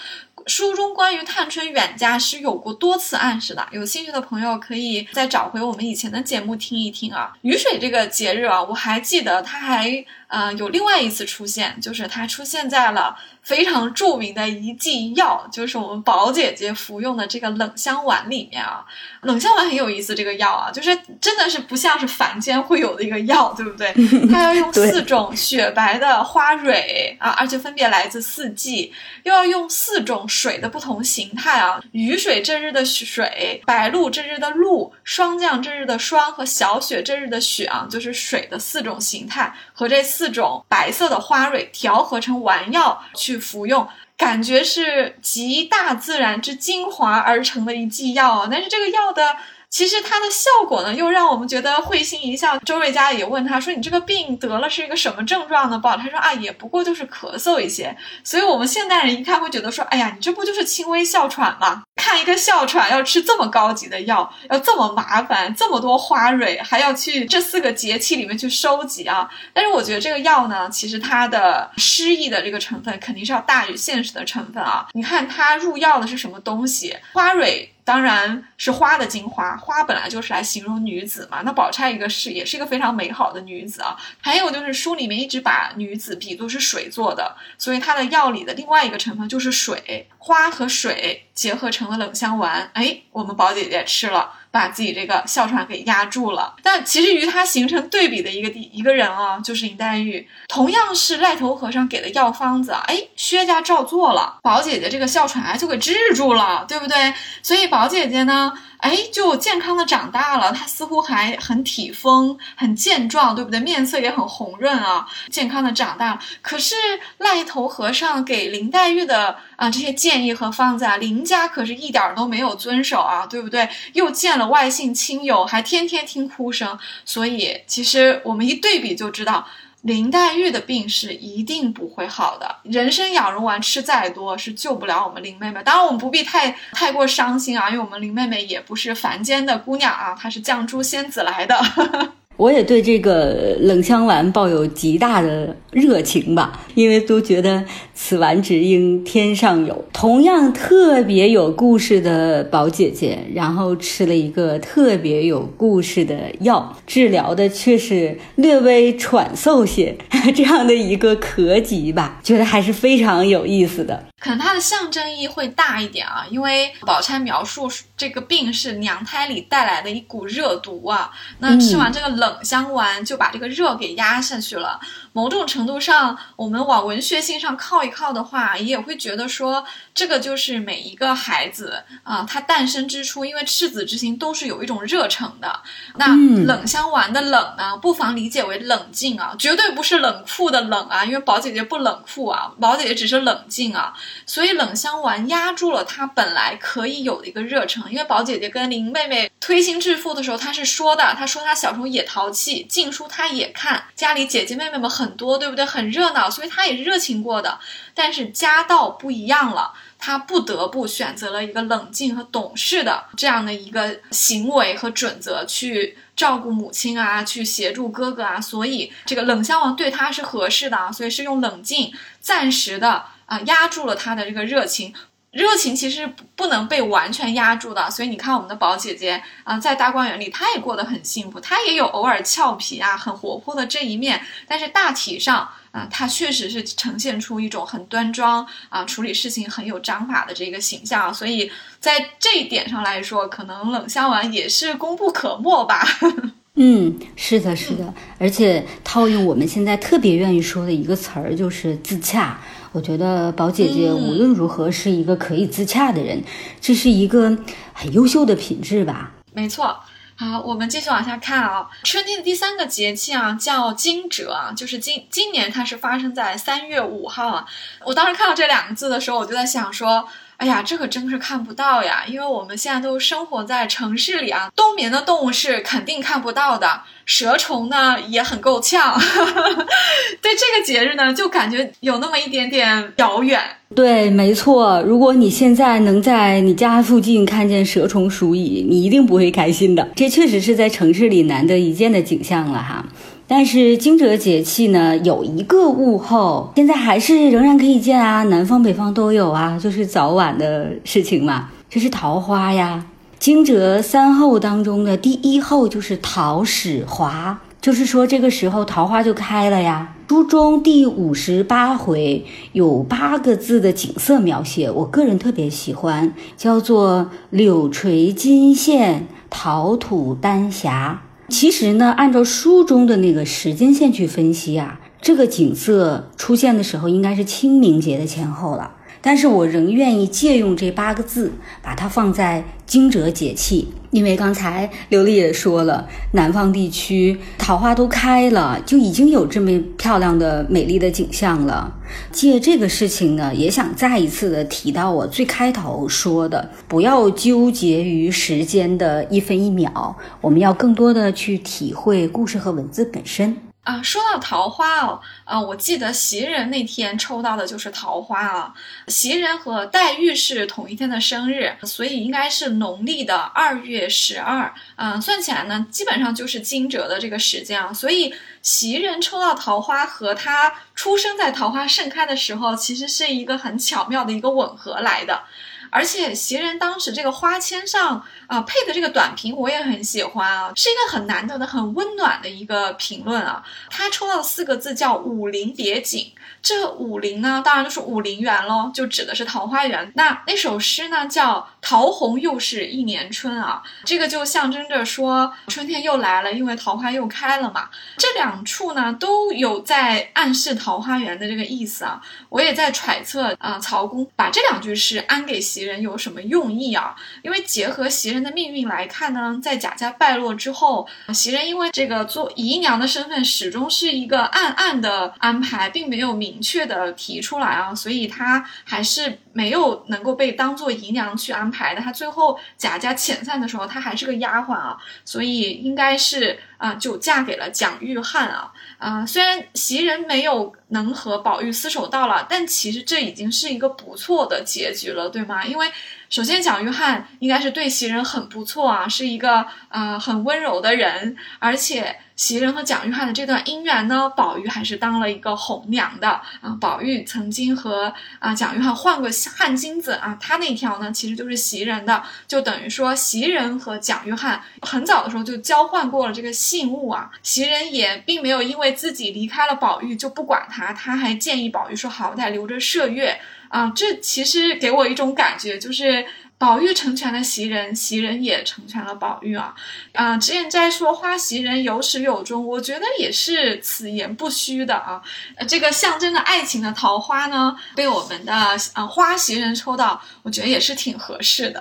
[0.46, 7.34] 书中关于探春远嫁是有过多次暗示的，有兴趣的朋友可以再找回我们以前的节目听一听啊。
[7.42, 13.18] 雨水这个节日啊，我还记得它还呃有另外一次出现，就是它出现在了。
[13.48, 18.84] 非常著名的一剂药，就是我们宝姐姐服用的这个冷香丸里面啊。
[19.22, 23.94] 冷香丸很有意思，这个药啊，就是真的是不像是凡间会有的一个药，对不对？
[24.30, 28.92] 它要用四种雪白的花蕊啊，而且分别来自四季，
[29.24, 43.38] 又要用四种水的不同形态啊，雨水这日的水，白露这日的露，霜降这日的霜和小雪这日的雪啊，就是水的四种形态和这四种白色的花蕊调合成丸药去。
[43.38, 43.88] 服用
[44.18, 49.38] 感觉是集大自然之精华而成的一剂药啊，但是这个药的。
[49.78, 52.58] 其实它的效果呢，又让我们觉得会心一笑。
[52.66, 61.84] 周瑞佳也问他说：“你这个病得了是一个什么症状呢？”宝他说：“啊，也不过就是咳嗽一些。”所以，我们现代人一看会觉得说：“哎呀，你这不就是轻微哮喘吗？
[61.96, 74.88] 看一个哮喘要吃这么高级的药，要这么麻烦，这么多花蕊，还要去这四个节气里面去收集啊！”但是我觉得这个药呢，其实它的诗意的这个成分肯定是要大于现实的成分啊。
[74.94, 76.98] 你看它入药的是什么东西？
[77.14, 77.72] 花蕊。
[77.88, 81.42] 当然是花的精华，花本来就是来形容女子嘛。
[81.46, 83.96] 那宝钗一个是也是一个非常美好的女子啊。
[84.20, 92.70] 还有就是书里面一直把女子比作是水做的，所以它的药里的另外一个成分就是水，花和水结合成了冷香丸。
[92.74, 94.34] 哎，我们宝姐姐吃了。
[94.58, 107.14] 把自己这个哮喘给压住了，但其实与他形成对比的一个第一个人啊，就是林黛玉，同样是赖头和尚给的药方子，哎，薛家照做了，宝姐姐这个哮喘啊就给治住了，对不对？
[107.44, 108.52] 所以宝姐姐呢？
[108.78, 113.60] 哎，就健康的长大了，他似乎还很体丰、很健壮，对不对？
[113.60, 116.20] 面色也很红润啊，健康的长大。
[116.42, 116.76] 可是
[117.18, 123.68] 赖头和尚给林黛玉的啊这些建议和方子啊，林家可是一点都没有遵守啊，对不对？
[123.94, 126.78] 又见了外姓亲友，还天天听哭声。
[127.04, 129.48] 所以其实我们一对比就知道。
[129.88, 135.64] 林黛玉的病是一定不会好的，人参养荣丸吃再多是救不了我们林妹妹。
[135.64, 141.58] 当然，我们不必太太过伤心啊，因为我们林妹妹也不是凡间的姑娘啊，她是绛珠仙子来的。
[142.38, 149.84] 我也对这个冷香丸抱有极大的热情吧，因为都觉得此丸只应天上有。
[149.92, 159.98] 同样特别有故事的宝姐姐，然后吃了一个特别有故事的药，治疗的却是略微喘嗽些
[160.36, 164.06] 这样的一个咳疾吧，觉得还是非常有意思的。
[164.20, 174.80] 可能它的象征意义会大一点啊，因为宝钗描述这个病是娘胎里带来的一股热毒啊，那吃完这个冷冷香丸就把这个热给压下去了。
[175.18, 185.62] 某种程度上，我们往文学性上靠一靠的话，也会觉得说，这个就是每一个孩子啊，他诞生之初，因为赤子之心都是有一种热诚的。
[185.96, 193.96] 那冷香丸的冷呢，不妨理解为冷静啊，绝对不是冷酷的冷啊，因为宝姐姐不冷酷啊，宝姐姐只是冷静啊。
[194.28, 202.08] 所以冷香丸压住了她本来可以有的一个热诚，因为宝姐姐跟林妹妹推心置腹的时候，她是说的，她说她小时候也。
[202.08, 205.64] 淘气，禁书她也看，家里姐姐妹妹们很很多，对不对？
[205.66, 207.58] 很热闹，所以他也是热情过的。
[207.94, 218.42] 但是家道不一样了，他不得不选择了一个冷静和懂事的这样的一个行为和准则去照顾母亲啊，去协助哥哥啊。
[218.42, 224.94] 所以这个冷香王对他是合适的啊，所以是用冷静暂时的啊压住了他的这个热情。
[225.32, 245.86] 热情其实不能被完全压住的，所以你看我们的宝姐姐啊，在大观园里，她也过得很幸福，她也有偶尔俏皮啊、很活泼的这一面，但是大体上啊，她确实是呈现出一种很端庄啊、处理事情很有章法的这个形象，所以在这一点上来说，可能冷香丸也是功不可没吧。
[246.60, 252.40] 嗯，是的，是的，而且套用我们现在特别愿意说的一个词儿，就是自洽。
[252.78, 256.24] 我觉得宝姐姐无论如何是一个可以自洽的人，
[256.62, 257.36] 这是一个
[257.74, 259.14] 很优秀的品质吧？
[259.34, 259.80] 没错。
[260.16, 261.68] 好，我们继续往下看啊。
[261.84, 267.48] 春天的第三个节气啊，叫惊蛰啊，就是今今年它是发生在三月五号啊。
[267.84, 270.08] 我当时看到这两个字的时候，我就在想说。
[270.38, 272.04] 哎呀，这可真是看不到呀！
[272.08, 278.94] 因为我们现在都生活在城市里啊，冬眠的动物是肯定看不到的，蛇虫呢也很够呛。
[280.22, 283.42] 对这个节日呢，就感觉有那么一点点遥远。
[283.76, 284.82] 对，没错。
[284.84, 289.86] 如果你现在能在你家附近看见蛇虫鼠蚁，你一定不会开心的。
[289.96, 292.86] 这确实是在城市里难得一见的景象了哈。
[293.30, 301.50] 但是惊蛰节气呢，有一个物候，现在还是仍然可以见啊，南方北方都有啊，就是早晚的事情嘛。
[301.70, 302.86] 这是桃花呀，
[303.20, 309.94] 惊蛰三候当中的第一候就是桃始华，就是说这个时候桃花就开了呀。
[310.08, 321.02] 书中第五十八回有八个字的景色描写，我个人特别喜欢，叫做“柳垂金线，桃吐丹霞”。
[321.30, 328.72] 其实呢，按照书中的那个时间线去分析啊，这个景色出现的时候应该是清明节的前后了。
[329.02, 341.74] 但是我仍愿意借用这八个字，把它放在惊蛰节气，因为刚才刘丽也说了，南方地区桃花都开了，就已经有这么漂亮的、美丽的景象了。
[342.12, 353.47] 借这个事情呢，也想再一次的提到我最开头说的，不要纠结于时间的一分一秒，我们要更多的去体会故事和文字本身。
[353.68, 358.54] 啊，说到桃花哦，啊，我记得袭人那天抽到的就是桃花啊。
[358.88, 364.54] 袭人和黛玉是同一天的生日，所以应该是农历的二月十二。
[364.78, 367.74] 嗯，算起来呢，基本上就是惊蛰的这个时间啊。
[367.74, 375.24] 所以袭人抽到桃花和她出生在桃花盛开的时候，其实是一个很巧妙的一个吻合来的。
[375.70, 383.44] 而且袭人当时这个花签上啊配的这个短评我也很喜欢啊，是一个很难得的、很温暖的一个评论啊。
[383.70, 386.12] 他抽到四个字叫“武陵别景”，
[386.48, 389.92] 这武陵呢，当然就是武陵源喽，就指的是桃花源。
[389.96, 397.68] 那那首诗呢叫“桃红又是一年春”啊，这个就象征着说春天又来了，因为桃花又开了嘛。
[397.98, 402.02] 这两处呢都有在暗示桃花源的这个意思啊。
[402.30, 405.58] 我也在揣测啊，曹公把这两句诗安给袭。
[405.58, 406.96] 袭人有什么用意啊？
[407.24, 421.82] 因为结合袭人的命运来看呢，在贾家败落之后，袭人因为这个做姨娘的身份始终是一个暗暗的安排，并没有明明确的提出来啊，所以她还是没有能够被当做姨娘去安排的。
[421.82, 428.54] 她最后贾家遣散的时候，她还是个丫鬟啊，所以应该是啊，就嫁给了蒋玉菡啊。
[428.78, 435.44] 啊，虽然袭人没有能和宝玉厮守到了，但其实这已经是一个不错的结局了，对吗？
[435.44, 435.68] 因为。
[436.10, 441.18] 首先，蒋玉菡应该是对袭人很不错啊，是一个呃很温柔的人。
[441.38, 446.10] 而且，袭人和蒋玉菡的这段姻缘呢，宝玉还是当了一个红娘的
[446.42, 446.58] 啊。
[446.60, 457.12] 宝玉曾经和啊蒋玉菡换过汗巾子啊，他那条呢其实就是袭人的，就等于说袭人和蒋玉菡很早的时候就交换过了这个信物啊。
[457.22, 463.20] 袭人也并没有因为自己离开了宝玉就不管他，他还建议宝玉说好歹留着麝月。
[463.50, 466.06] 啊，这其实给我一种感觉，就是
[466.40, 469.56] 宝玉成全了袭人，袭人也成全了宝玉啊。
[469.94, 475.02] 啊，脂砚斋说花袭人有始有终，我觉得也是此言不虚的啊。
[475.36, 478.34] 呃这个象征着爱情的桃花呢，被我们的
[478.74, 481.60] 啊花袭人抽到，我觉得也是挺合适的。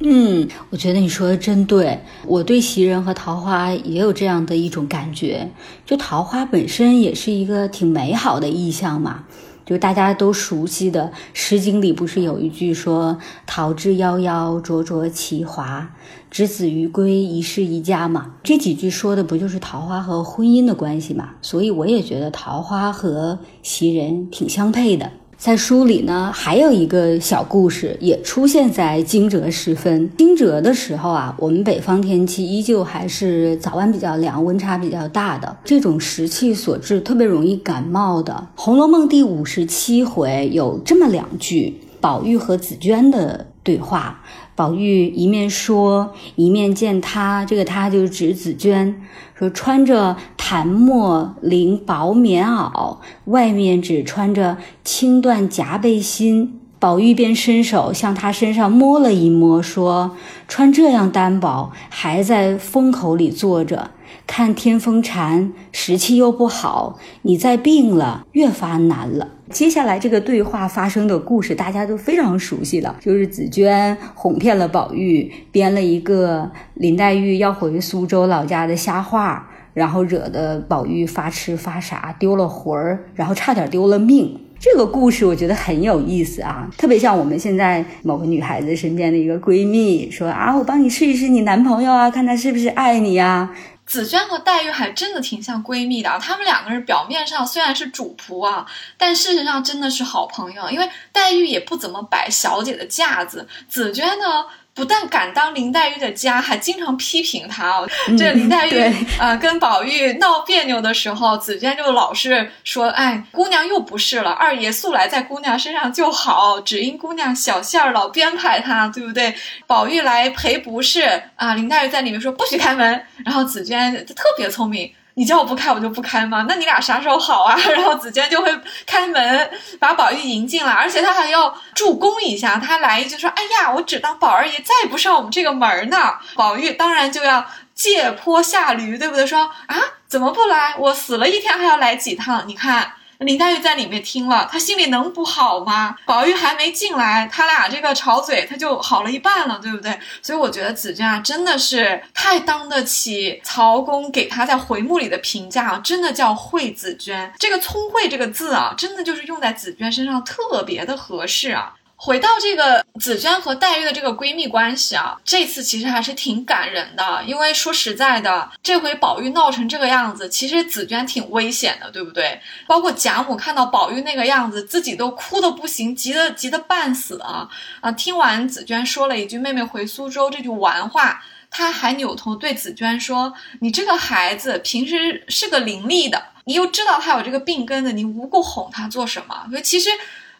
[0.00, 5.48] 嗯，我觉得你说的真对，我对袭人和桃花也有这样的一种感觉，
[5.86, 9.24] 就桃花本身也是一个挺美好的意象嘛。
[9.66, 15.92] 就大家都熟悉的《诗经》里不是有一句说“桃之夭夭，灼灼其华，
[16.30, 18.36] 之子于归，宜室宜家”嘛？
[18.44, 21.30] 这几句说的不就是桃花和婚姻的关系嘛？
[21.42, 25.10] 所以我也觉得桃花和袭人挺相配的。
[25.38, 30.10] 在书里呢，还有一个小故事，也出现在惊蛰时分。
[30.16, 35.54] 惊蛰的时候啊，我们北方天气依旧还是早晚比较凉，温差比较大的。
[35.62, 38.32] 这种时气所致，特别容易感冒的。
[38.60, 44.24] 《红楼梦》第五十七回有这么两句：宝玉和紫娟的对话。
[44.56, 49.02] 宝玉一面说，一面见他，这个他就是指紫娟，
[49.38, 52.96] 说穿着檀墨绫薄棉袄，
[53.26, 56.60] 外面只穿着青缎夹背心。
[56.78, 60.16] 宝玉便伸手向他身上摸了一摸，说
[60.46, 63.90] 穿这样单薄，还在风口里坐着。
[64.26, 69.28] 看天风禅，时气又不好，你再病了，越发难了。
[69.50, 84.40] 接下来这个对话发生的故事，大家都非常熟悉了，就是紫娟哄骗了宝玉，编了一个林黛玉要回苏州老家的瞎话，然后惹得宝玉发痴发傻，丢了魂儿，然后差点丢了命。
[84.58, 93.54] 这个故事我觉得很有意思啊，特别像我们现在某个女孩子身边的一个闺蜜说啊，我帮你试一试你男朋友啊，看他是不是爱你呀。
[93.84, 98.66] 紫娟和黛玉还真的挺像闺蜜的，她们两个人表面上虽然是主仆啊，
[98.98, 100.68] 但事实上真的是好朋友。
[100.68, 104.46] 因为黛玉也不怎么摆小姐的架子，紫娟呢。
[104.76, 107.88] 不但敢当林黛玉的家，还经常批评她哦。
[108.18, 108.78] 这林黛玉
[109.18, 119.34] 啊，跟宝玉闹别扭的时候，紫娟就老是说：“哎，姑娘又不是了，二爷素来在姑娘身上就好，只因姑娘小性儿，老编排她，对不对？”
[119.66, 124.92] 宝玉来赔不是啊，林黛玉在里面说不许开门，然后紫娟特别聪明。
[125.18, 126.44] 你叫我不开，我就不开吗？
[126.46, 127.56] 那你俩啥时候好啊？
[127.72, 128.54] 然后紫娟就会
[128.86, 129.50] 开门，
[129.80, 139.26] 把宝玉迎进来，而且她还要助攻一下，她来一句说：“哎呀，我只当宝二爷再不上我们这个门呢。”宝玉当然就要借坡下驴，对不对？
[139.26, 140.74] 说啊，怎么不来？
[140.78, 142.44] 我死了一天还要来几趟？
[142.46, 142.92] 你看。
[143.18, 145.96] 林黛玉在里面听了，她心里能不好吗？
[146.04, 149.98] 宝玉还没进来，他俩这个吵嘴，他就好了一半了，对不对？
[150.20, 157.32] 所以我觉得紫娟啊，真的是太当得起曹公给她在回目里的评价啊，真的叫惠紫娟。
[157.38, 161.74] 这个聪慧这个字啊，真的就是用在紫娟身上特别的合适啊。
[161.98, 167.24] 回到这个紫娟和黛玉的这个闺蜜关系啊，这次其实还是挺感人的。
[167.26, 172.38] 因为说实在的，这回宝玉闹成这个样子，其实紫娟挺危险的，对不对？
[172.66, 177.48] 包括贾母看到宝玉那个样子，自己都哭的不行，急得急得半死啊！
[177.80, 189.46] 啊，听完紫娟说了一句“妹妹回苏州”这句完话，她还扭头对紫娟说：“你这个孩子平时是个伶俐的，你又知道他有这个病根的，你无故哄他做什么？
[189.50, 189.88] 所以其实。”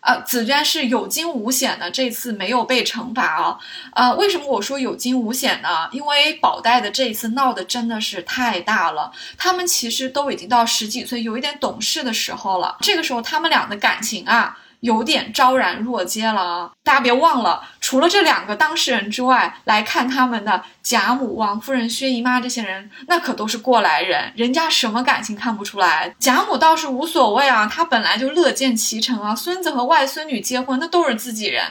[0.01, 3.59] 呃，紫娟是有惊无险的，这次没有被惩罚啊！
[3.95, 5.89] 呃，为什么我说有惊无险呢？
[5.91, 12.77] 因为宝黛的这一次闹的真的是太大了，他们其实都已经到十几岁，有一点懂事的时候了。
[12.81, 14.59] 这个时候，他们俩的感情啊。
[14.87, 16.71] 有点昭然若揭了啊！
[16.85, 26.15] 大家别忘了，除了这两个当事人之外，来看他们的贾母、王夫人、薛姨妈这些人，那可都是过来人，人家什么感情看不出来？
[26.21, 31.65] 贾母倒是无所谓啊，她本来就乐见其成啊，孙子和外孙女结婚，那都是自己人。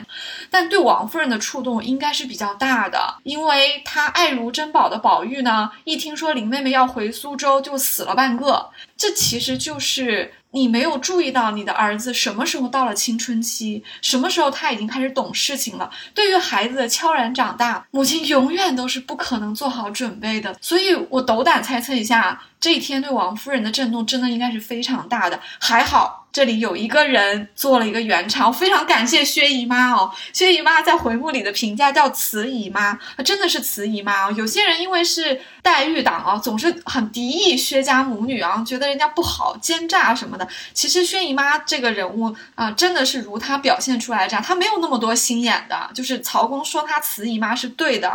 [0.49, 8.69] 但对王夫人的触动应该是比较大的，因为她爱如珍宝的宝玉呢，一听说林妹妹要回苏州，就死了半个。
[8.97, 10.33] 这其实就是。
[10.55, 15.91] 你没有注意到你的儿子什么时候到了青春期，什么时候他已经开始懂事情了。
[16.13, 20.55] 对于孩子的悄然长大，母亲永远都是不可能做好准备的。
[20.61, 25.39] 所以我斗胆猜测一下，这一天对王夫人的震动真的应该是非常大的。
[25.59, 26.23] 还好。
[26.35, 30.11] 这里有一个人做了一个圆场，非常感谢薛姨妈哦。
[30.33, 34.33] 薛姨妈在回目里的评价叫慈姨妈，真的是慈姨妈哦。
[34.35, 40.45] 有些人因为是黛玉党啊，总是很敌意薛家母女啊，觉得人家不好、奸诈什么的。
[40.73, 45.89] 其实薛姨妈这个人物啊，真的是如她表现出来这样，她没有那么多心眼的。
[45.93, 48.09] 就是曹公说她慈姨妈是对的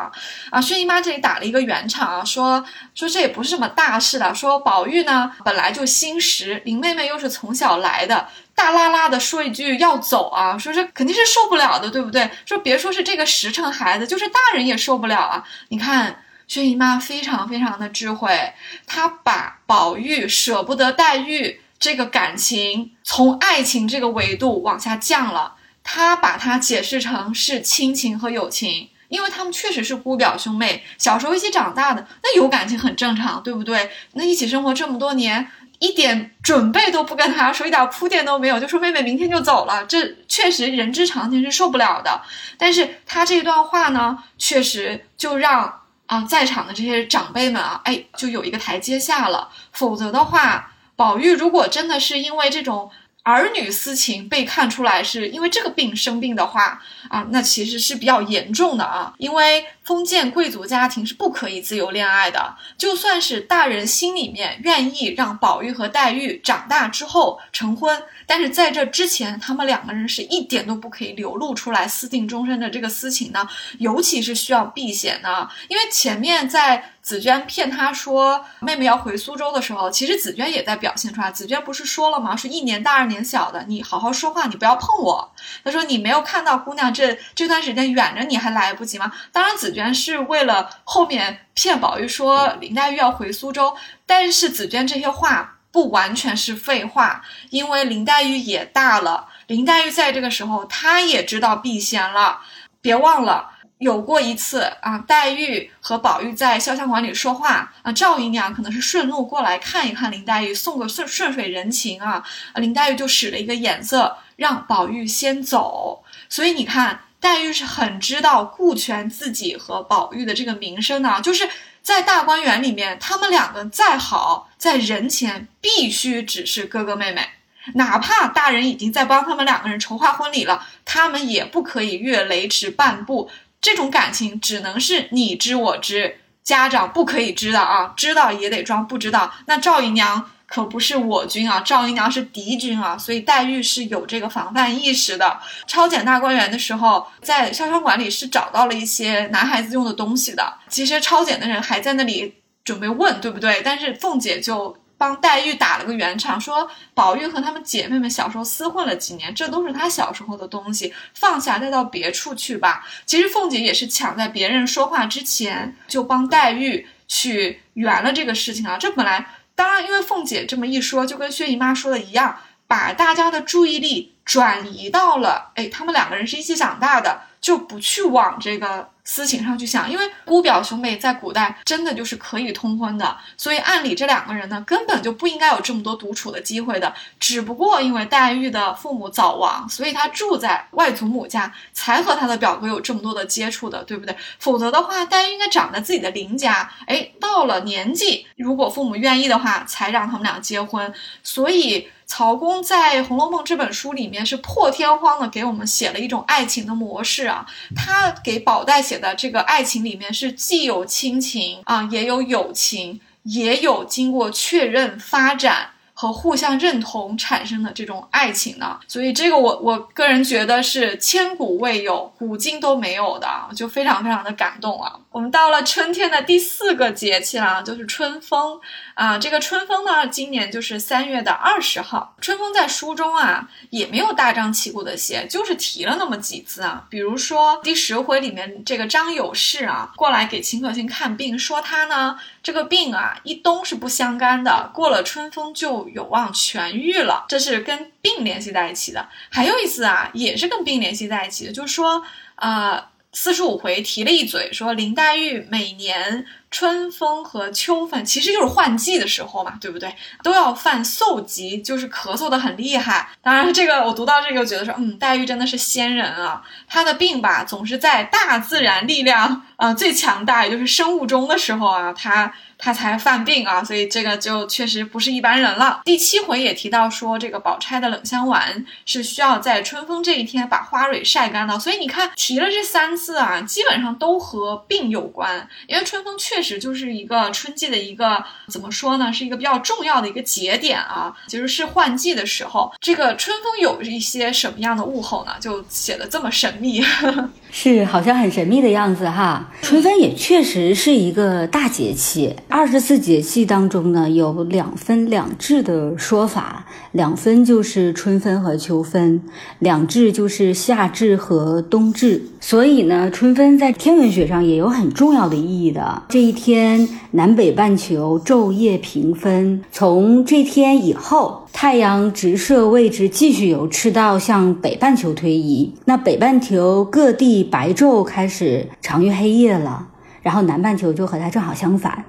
[0.51, 0.61] 啊。
[0.61, 2.62] 薛姨妈这里打了一个圆场啊，说
[2.95, 8.28] 说这也不是什么大事说宝玉呢本来就心实，林妹妹又是从小来的。
[8.55, 12.31] 大拉拉的说一句要走啊，说这肯定是受不了的，对不对？
[12.45, 15.45] 说别说是这个实诚孩子，就是大人也受不了啊。
[15.68, 18.53] 你看薛姨妈非常非常的智慧，
[18.87, 33.90] 她把宝玉舍不得黛玉这个感情从爱情这个维度往下降了，她把它解释成是亲情和友情，因为他们确实是姑表兄妹，小时候一起长大的，那有感情很正常，对不对？
[34.14, 35.50] 那一起生活这么多年。
[35.80, 42.20] 一点准备都不跟他说，一点铺垫都没有，就说妹妹明天就走了，这确实人之常情是受不了的。
[42.58, 49.48] 但是他这段话呢，确实就让啊在场的这些长辈们啊，哎，就有一个台阶下了。
[49.72, 52.90] 否则的话，宝玉如果真的是因为这种。
[53.23, 59.12] 儿女私情被看出来是因为这个病生病的话啊，那其实是比较严重的啊。
[59.18, 76.93] 因为封建贵族家庭是不可以自由恋爱的，就算是大人心里面愿意让宝玉和黛玉长大之后成婚，但是在这之前，他们两个人是一点都不可以流露出来私定终身的这个私情呢，尤其是需要避嫌的，因为前面在。
[77.03, 81.32] 紫娟骗他说妹妹要回苏州的时候，其实紫娟也在表现出来。
[81.32, 82.36] 紫娟不是说了吗？
[82.36, 85.32] 是一年大二年小的，你好好说话，你不要碰我。
[85.64, 89.11] 他说你没有看到姑娘这这段时间远着你还来不及吗？
[89.32, 93.74] 当然，紫娟是为了后面骗宝玉说林黛玉要回苏州，
[94.05, 102.41] 但是紫娟这些话不完全是废话，因为林黛玉也大了，林黛玉在这个时候她也知道避嫌了，
[102.81, 103.53] 别忘了。
[103.78, 112.22] 有过一次啊，黛玉和宝玉在潇湘馆里说话啊，赵姨娘可能是顺路过来看一看林黛玉，送个顺顺水人情啊，
[112.57, 116.05] 林黛玉就使了一个眼色，让宝玉先走。
[116.28, 121.49] 所以你看，黛玉是很知道顾全自己和宝玉的这个名声的，就是
[121.83, 127.29] 在大观园里面，他们两个再好，在人前必须只是哥哥妹妹，
[127.75, 133.31] 哪怕大人已经在帮他们两个人筹划婚礼了，他们也不可以越雷池半步。
[133.61, 139.35] 这种感情只能是你知我知，家长不可以知道啊，知道也得装不知道。
[139.45, 145.40] 那赵姨娘可不是我军啊，赵姨娘是敌军啊，所以黛玉是有这个防范意识的。
[145.68, 150.55] 抄检大观园的时候，在潇湘馆里是找到了一些男孩子用的东西的。
[150.68, 152.34] 其实抄检的人还在那里
[152.64, 153.62] 准备问，对不对？
[153.64, 154.76] 但是凤姐就。
[155.01, 162.86] 帮黛玉打了个圆场，说宝玉和他们姐妹们小时候厮混了几年，这都是他小时候的东西，放下带到别处去吧。
[163.07, 168.76] 其实凤姐也是抢在别人说话之前，就帮黛玉去圆了这个事情啊。
[168.76, 169.26] 这本来
[169.61, 178.88] 当然，因为凤姐这么一说，就跟薛姨妈说的一样，把大家的注意力转移到了，哎，他们两个人是一起长大的，就不去往这个。
[179.12, 186.94] 私情上去想，因为姑表兄妹在古代真的就是可以通婚的，所以按理这两个人呢根本就不应该有这么多独处的机会的。
[187.18, 194.16] 只不过因为黛玉的父母早亡，所以她住在外祖母家，才和她的表哥有这么多的接触的，对不对？
[194.38, 196.70] 否则的话，黛玉应该长在自己的邻家。
[196.86, 200.94] 哎，到了年纪，如果父母愿意的话，才让他们俩结婚。
[201.24, 201.88] 所以。
[202.11, 207.46] 曹公在《红楼梦》这本书里面是破天荒的给我们写了一种爱情的模式啊，
[207.76, 215.70] 他给宝黛写的这个爱情里面是既有亲情啊，也有友情，也有经过确认发展。
[216.01, 224.98] 和互相认同产生的这种爱情呢，所以这个我我个人觉得是千古未有、古今都没有的，就非常非常的感动啊。
[225.11, 228.59] 我们到了春天的第四个节气了，就是春风
[228.94, 229.18] 啊。
[229.18, 232.14] 这个春风呢，今年就是三月的二十号。
[232.22, 236.86] 春风在书中啊，也没有大张旗鼓的写，就是提了那么几字啊。
[236.88, 242.18] 比如说第十回里面这个张有事啊，过来给秦可卿看病，说他呢。
[242.42, 249.09] 这个病啊，一冬是不相干的，过了春风就有望痊愈了，这是跟病联系在一起的。
[249.30, 252.03] 还有一次啊，也是跟病联系在一起的，就是说，
[252.36, 256.26] 呃，四十五回提了一嘴，说林黛玉每年。
[256.51, 259.94] 春风和秋分其实就是换季的时候嘛，对不对？
[260.22, 263.09] 都要犯嗽疾，就是咳嗽的很厉害。
[263.22, 266.42] 当然，这个我读到这个，觉得说，嗯，黛玉真的是仙人啊。
[266.68, 272.32] 她的病吧，总是在大自然力量啊最强大，也就是生物钟的时候啊，她。
[272.62, 275.80] 他才犯病啊，所以这个就确实不是一般人了。
[275.82, 281.59] 第七回也提到说，这个宝钗的冷香丸是需要在春风这一天把花蕊晒干的。
[281.59, 285.48] 所以你看，提了这三次啊，基本上都和病有关。
[285.68, 292.72] 因为春风确实就是一个春季的一个怎么说呢，是一个比较重要的一个节点啊，就是是换季的时候。
[292.80, 295.36] 这个春风有一些什么样的物候呢？
[295.41, 296.82] 就写的这么神秘。
[297.51, 299.51] 是，好像很神秘的样子哈。
[299.61, 306.64] 春分也确实是一个大节气，二十四节气当中呢，有两分两至的说法。
[306.92, 309.22] 两分就是春分和秋分，
[309.61, 312.20] 两至就是夏至和冬至。
[312.40, 316.03] 所以呢，春分在天文学上也有很重要的意义的。
[316.09, 321.46] 这一天，南北半球昼夜平分，从这天以后。
[321.53, 329.88] 太阳直射位置继续由赤道向北半球推移，那北半球各地白昼开始长于黑夜了。
[330.22, 332.05] 然后南半球就和它正好相反。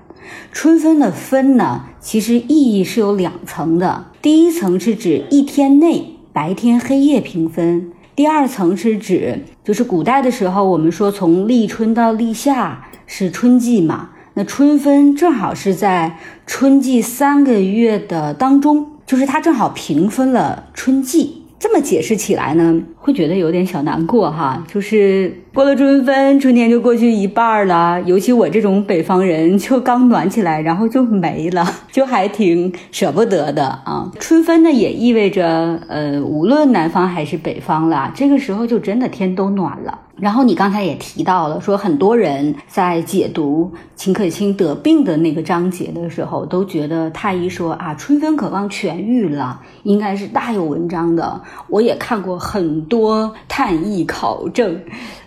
[0.51, 4.05] 春分的分呢，其实意义是有两层的。
[4.21, 21.40] 第一层是指一天内白天黑夜平分，第二层是指就是古代的时候，我们说从立春到立夏是春季嘛，那春分正好是在春季三个月的当中，就是它正好平分了春季。
[21.62, 28.01] 这么解释起来呢，会觉得有点小难过哈，就是过了春分，春天就过去一半了。
[28.01, 34.12] 尤其我这种北方人，就刚暖起来，然后就没了， 就还挺舍不得的啊。
[34.20, 39.99] 春分呢，也意味着，呃，无论南方还是北方啦，这个时候就真的天都暖了。
[40.18, 51.41] 然后你刚才也提到了，说很多人在解读秦可卿得病的那个章节的时候，都觉得太医说啊，春分渴望痊愈了，应该是大有文章的。
[51.67, 54.81] 我也看过很多探医考证，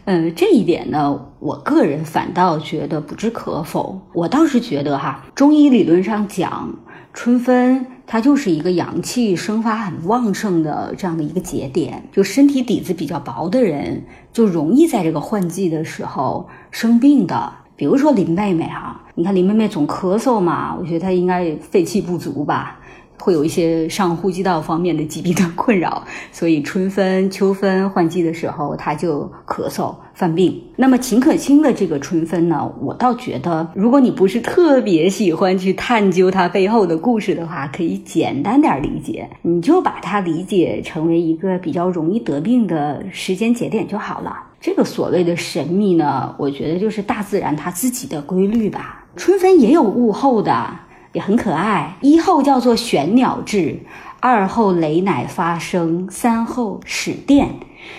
[0.04, 4.00] 嗯，这一点呢，我个人反倒觉得不置可否。
[4.12, 6.74] 我倒是觉得哈，中医理论上讲，
[7.12, 7.86] 春分。
[8.06, 17.50] 它就是一个阳气生发很旺盛的这样的一个节点，就身体底子比较薄的人，就容易在这个换季的时候生病的。
[17.76, 22.78] 比如说林妹妹哈，你看林妹妹总咳嗽嘛，我觉得她应该肺气不足吧。
[23.18, 26.02] 会有一些上呼吸道方面的疾病的困扰，
[26.32, 30.62] 所以春分、秋分换季的时候，他就咳嗽犯病。
[30.76, 44.36] 那么秦可卿的这个春分呢，我倒觉得，如果你不是特别喜欢去探究它背后的故事的话，可以简单点理解，你就把它理解成为一个比较容易得病的时间节点就好了。
[44.60, 49.04] 这个所谓的神秘呢，我觉得就是大自然它自己的规律吧。
[49.16, 50.80] 春分也有物候的。
[51.14, 51.96] 也很可爱。
[52.02, 53.80] 一后叫做玄鸟志，
[54.20, 57.48] 二后雷乃发声，三后始电。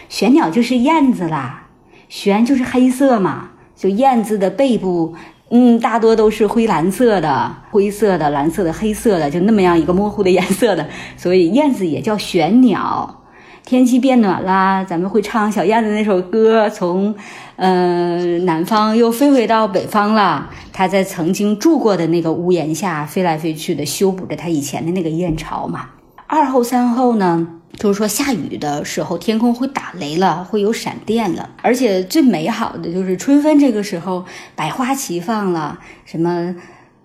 [0.07, 1.63] 玄鸟就是燕子啦，
[2.07, 5.15] 玄就是黑色嘛，就燕子的背部，
[5.49, 10.87] 嗯，大多都是灰蓝色的、灰色的、蓝色的、黑色的，就那么样一个模糊的颜色的，
[11.17, 13.23] 所以燕子也叫玄鸟。
[13.65, 17.15] 天气变暖啦，咱们会唱小燕子那首歌，从，
[17.55, 20.47] 呃，南方又飞回到北方了。
[20.71, 25.89] 它在曾经住过的那个屋檐下飞来飞去的，修补着它以前的那个燕巢嘛。
[26.27, 31.49] 二后三后呢，就是说下雨的时候，天空会打雷了，会有闪电了。
[31.63, 34.23] 而且最美好的就是春分这个时候，
[34.55, 36.55] 百花齐放了，什么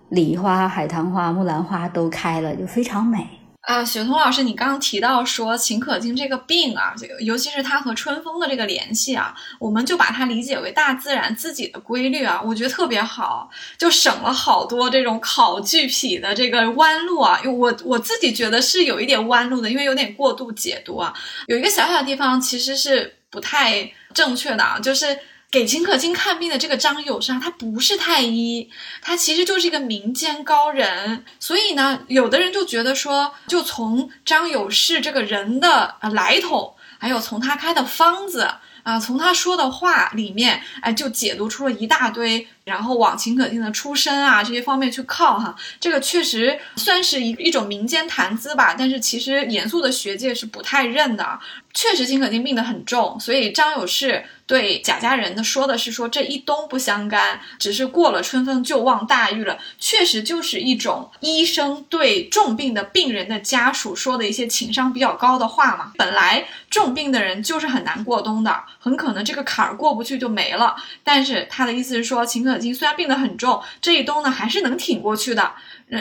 [0.09, 3.25] 梨花、海棠花、木兰花都开了，就非常美。
[3.61, 17.39] 啊，雪彤老师，你刚刚提到说秦可卿这个病啊，这个尤其是它和春风的这个联系啊，我们就把它理解为大自然自己的规律啊，我觉得特别好，就省了好多这种考据癖的这个弯路啊。
[17.43, 21.13] 因为我我自己觉得是有一点弯路的，因为有点过度解读啊。
[21.45, 25.17] 有一个小小地方其实是不太正确的啊，就是。
[25.51, 28.69] 给秦可卿看病的这个张友善，他不是太医，
[29.01, 31.25] 他其实就是一个民间高人。
[31.41, 38.49] 所以呢，有的人就觉得说，就从张友士这个人的呃来头，还有从他开的方子
[38.83, 42.47] 啊，从他说的话里面，哎，就解读出了一大堆。
[42.63, 48.75] 然后往秦可卿的出身啊这些方面去靠哈，这个确实算是一一种民间谈资吧。
[48.77, 51.39] 但是其实严肃的学界是不太认的。
[51.73, 59.57] 确实秦可卿病得很重，所以张友士对贾家人呢说的是说这一冬不相干，只是过了春分就望大愈了。
[59.79, 65.93] 确实就是一种医生对重病的病人的家属说的一些情商比较高的话嘛。
[65.97, 70.75] 本来重病的人就是很难过冬的，很可能这个坎儿过不去就没了。
[71.01, 72.41] 但是他的意思是说秦。
[72.41, 75.53] 可卿虽然病得很重，这一冬呢还是能挺过去的。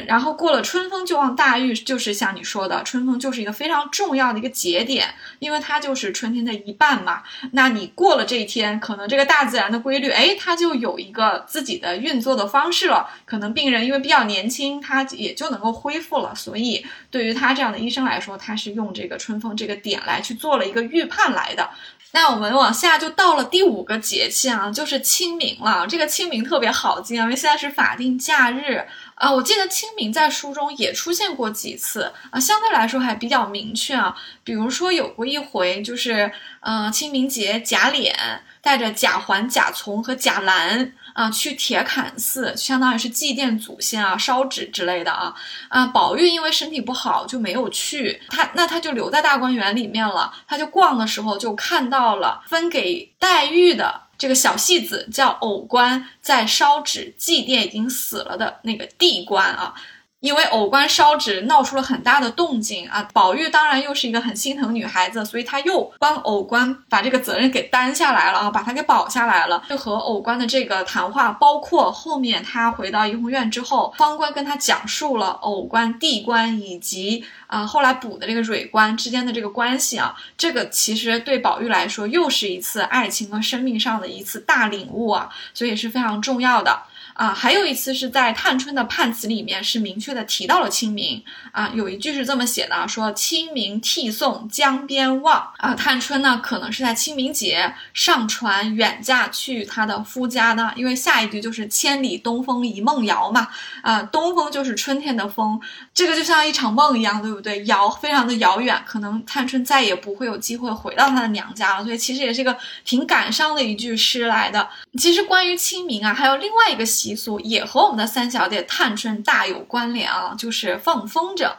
[0.06, 7.24] 然后过了春风就望大愈，就是像你说的，春风就是一个非常重要的一个节点，因为它就是春天的一半嘛。
[7.50, 13.10] 那你过了这一天，可能这个大自然的规律，哎，它就有一个自己的运作的方式了。
[13.24, 16.32] 可能病人因为比较年轻，他也就能够恢复了。
[16.36, 21.68] 所以对于他这样的医生来说，他是用这个春风这个点来去做了一个预判来的。
[22.12, 25.86] 那我们往下就到了第五个节气啊，就是清明了。
[25.86, 28.84] 这个清明特别好记啊，因为现在是法定假日
[29.14, 29.30] 啊。
[29.30, 34.16] 我记得清明在书中也出现过几次啊，相对来说还比较明确啊。
[34.42, 38.12] 比如说有过一回，就是嗯，清明节贾琏
[38.60, 40.92] 带着贾环、贾从和贾兰。
[41.14, 45.34] 啊，去铁槛寺，相当于是祭奠祖先啊，烧纸之类的啊。
[45.68, 50.32] 啊，宝玉因为身体不好就没有去，他那他就留在大观园里面了。
[50.46, 59.74] 他就逛的时候就看到了分给黛玉的这个小戏子叫藕官在烧纸祭奠已经死了的那个地官啊。
[60.20, 69.62] 因为藕官烧纸闹出了很大的动静啊，宝玉当然又是一个很心疼女孩子，所以他又帮藕官把这个责任给担下来了啊，把他给保下来了。
[69.68, 86.82] 就和藕官的这个谈话，包括后面他回到怡红院之后，方官跟他讲述了藕官、地官以及啊后来补的这个蕊官之间的这个关系啊，这个其实对宝玉来说又是一次爱情和生命上的一次大领悟啊，所以也是非常重要的。
[87.20, 103.48] 啊，还有一次是在探春的判词里面是明确的提到了清明啊，有一句是这么写的，说清明涕送江边望啊，探春呢可能是在清明节上船远嫁去她的夫家呢，因为下一句就是千里东风一梦遥嘛，
[103.82, 105.60] 啊，东风就是春天的风，
[105.92, 107.62] 这个就像一场梦一样，对不对？
[107.66, 112.56] 遥非常的遥远，可能探春再也不会有机会回到她的娘家了，所以其实也是一个
[112.86, 114.66] 挺感伤的一句诗来的。
[114.98, 121.50] 其实关于清明啊，还有另外一个习习俗，也和我们的三小姐探春大有关联啊，就是放风筝。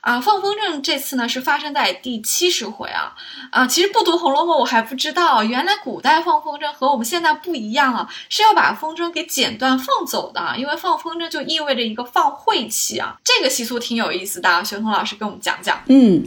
[0.00, 3.14] 啊，放风筝这次呢是发生在第七十回啊。
[3.50, 13.16] 啊，其实不读《红楼梦》我还不知道，原来古代放风筝和我们现在不一样啊，是要把风筝给剪断放走的，因为放风筝就意味着一个放晦气啊。
[13.24, 15.78] 这个习俗挺有意思的，学彤老师给我们讲讲。
[15.86, 16.24] 嗯，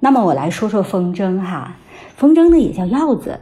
[0.00, 1.72] 那么我来说说风筝哈，
[2.16, 3.40] 风筝呢也叫鹞子。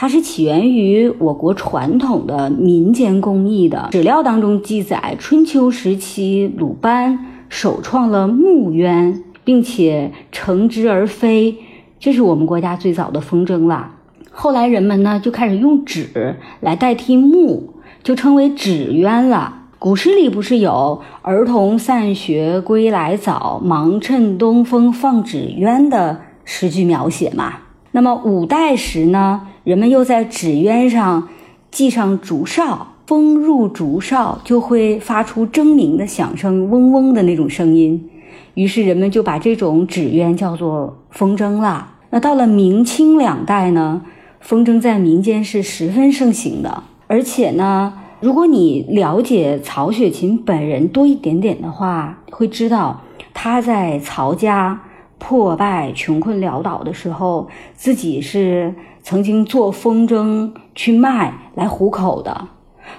[0.00, 11.56] 它是起源于我国传统的民间工艺的史料当中记载，春秋时期鲁班首创了木鸢，并且乘之而飞，
[11.98, 13.90] 这是我们国家最早的风筝了。
[14.30, 17.74] 后来人们呢就开始用纸来代替木，
[18.04, 19.62] 就称为纸鸢了。
[19.80, 27.54] 古诗里不是有“儿童散学归来早，忙趁东风放纸鸢”的诗句描写吗？
[27.98, 29.48] 那么五代时呢？
[29.64, 31.28] 人们又在纸鸢上
[31.72, 38.08] 系上竹哨，风入竹哨就会发出狰鸣的响声，嗡嗡的那种声音。
[38.54, 41.94] 于是人们就把这种纸鸢叫做风筝了。
[42.10, 44.02] 那到了明清两代呢，
[44.38, 46.84] 风筝在民间是十分盛行的。
[47.08, 53.00] 而且呢，如果你了解曹雪芹本人多一点点的话，会知道
[53.34, 54.82] 他在曹家
[55.18, 58.74] 破败、穷困潦倒的时候，自己是。
[59.00, 62.48] 曾经做风筝去卖来糊口的，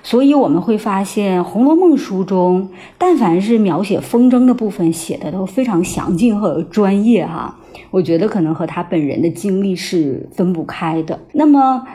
[0.02, 2.68] 所以我们会发现《红楼梦》书中，
[2.98, 7.60] 但凡是描写风筝的部分，写的都非常详尽和专业哈。
[7.92, 11.20] 我觉得可能和他本人的经历是分不开的。
[11.34, 11.86] 那么，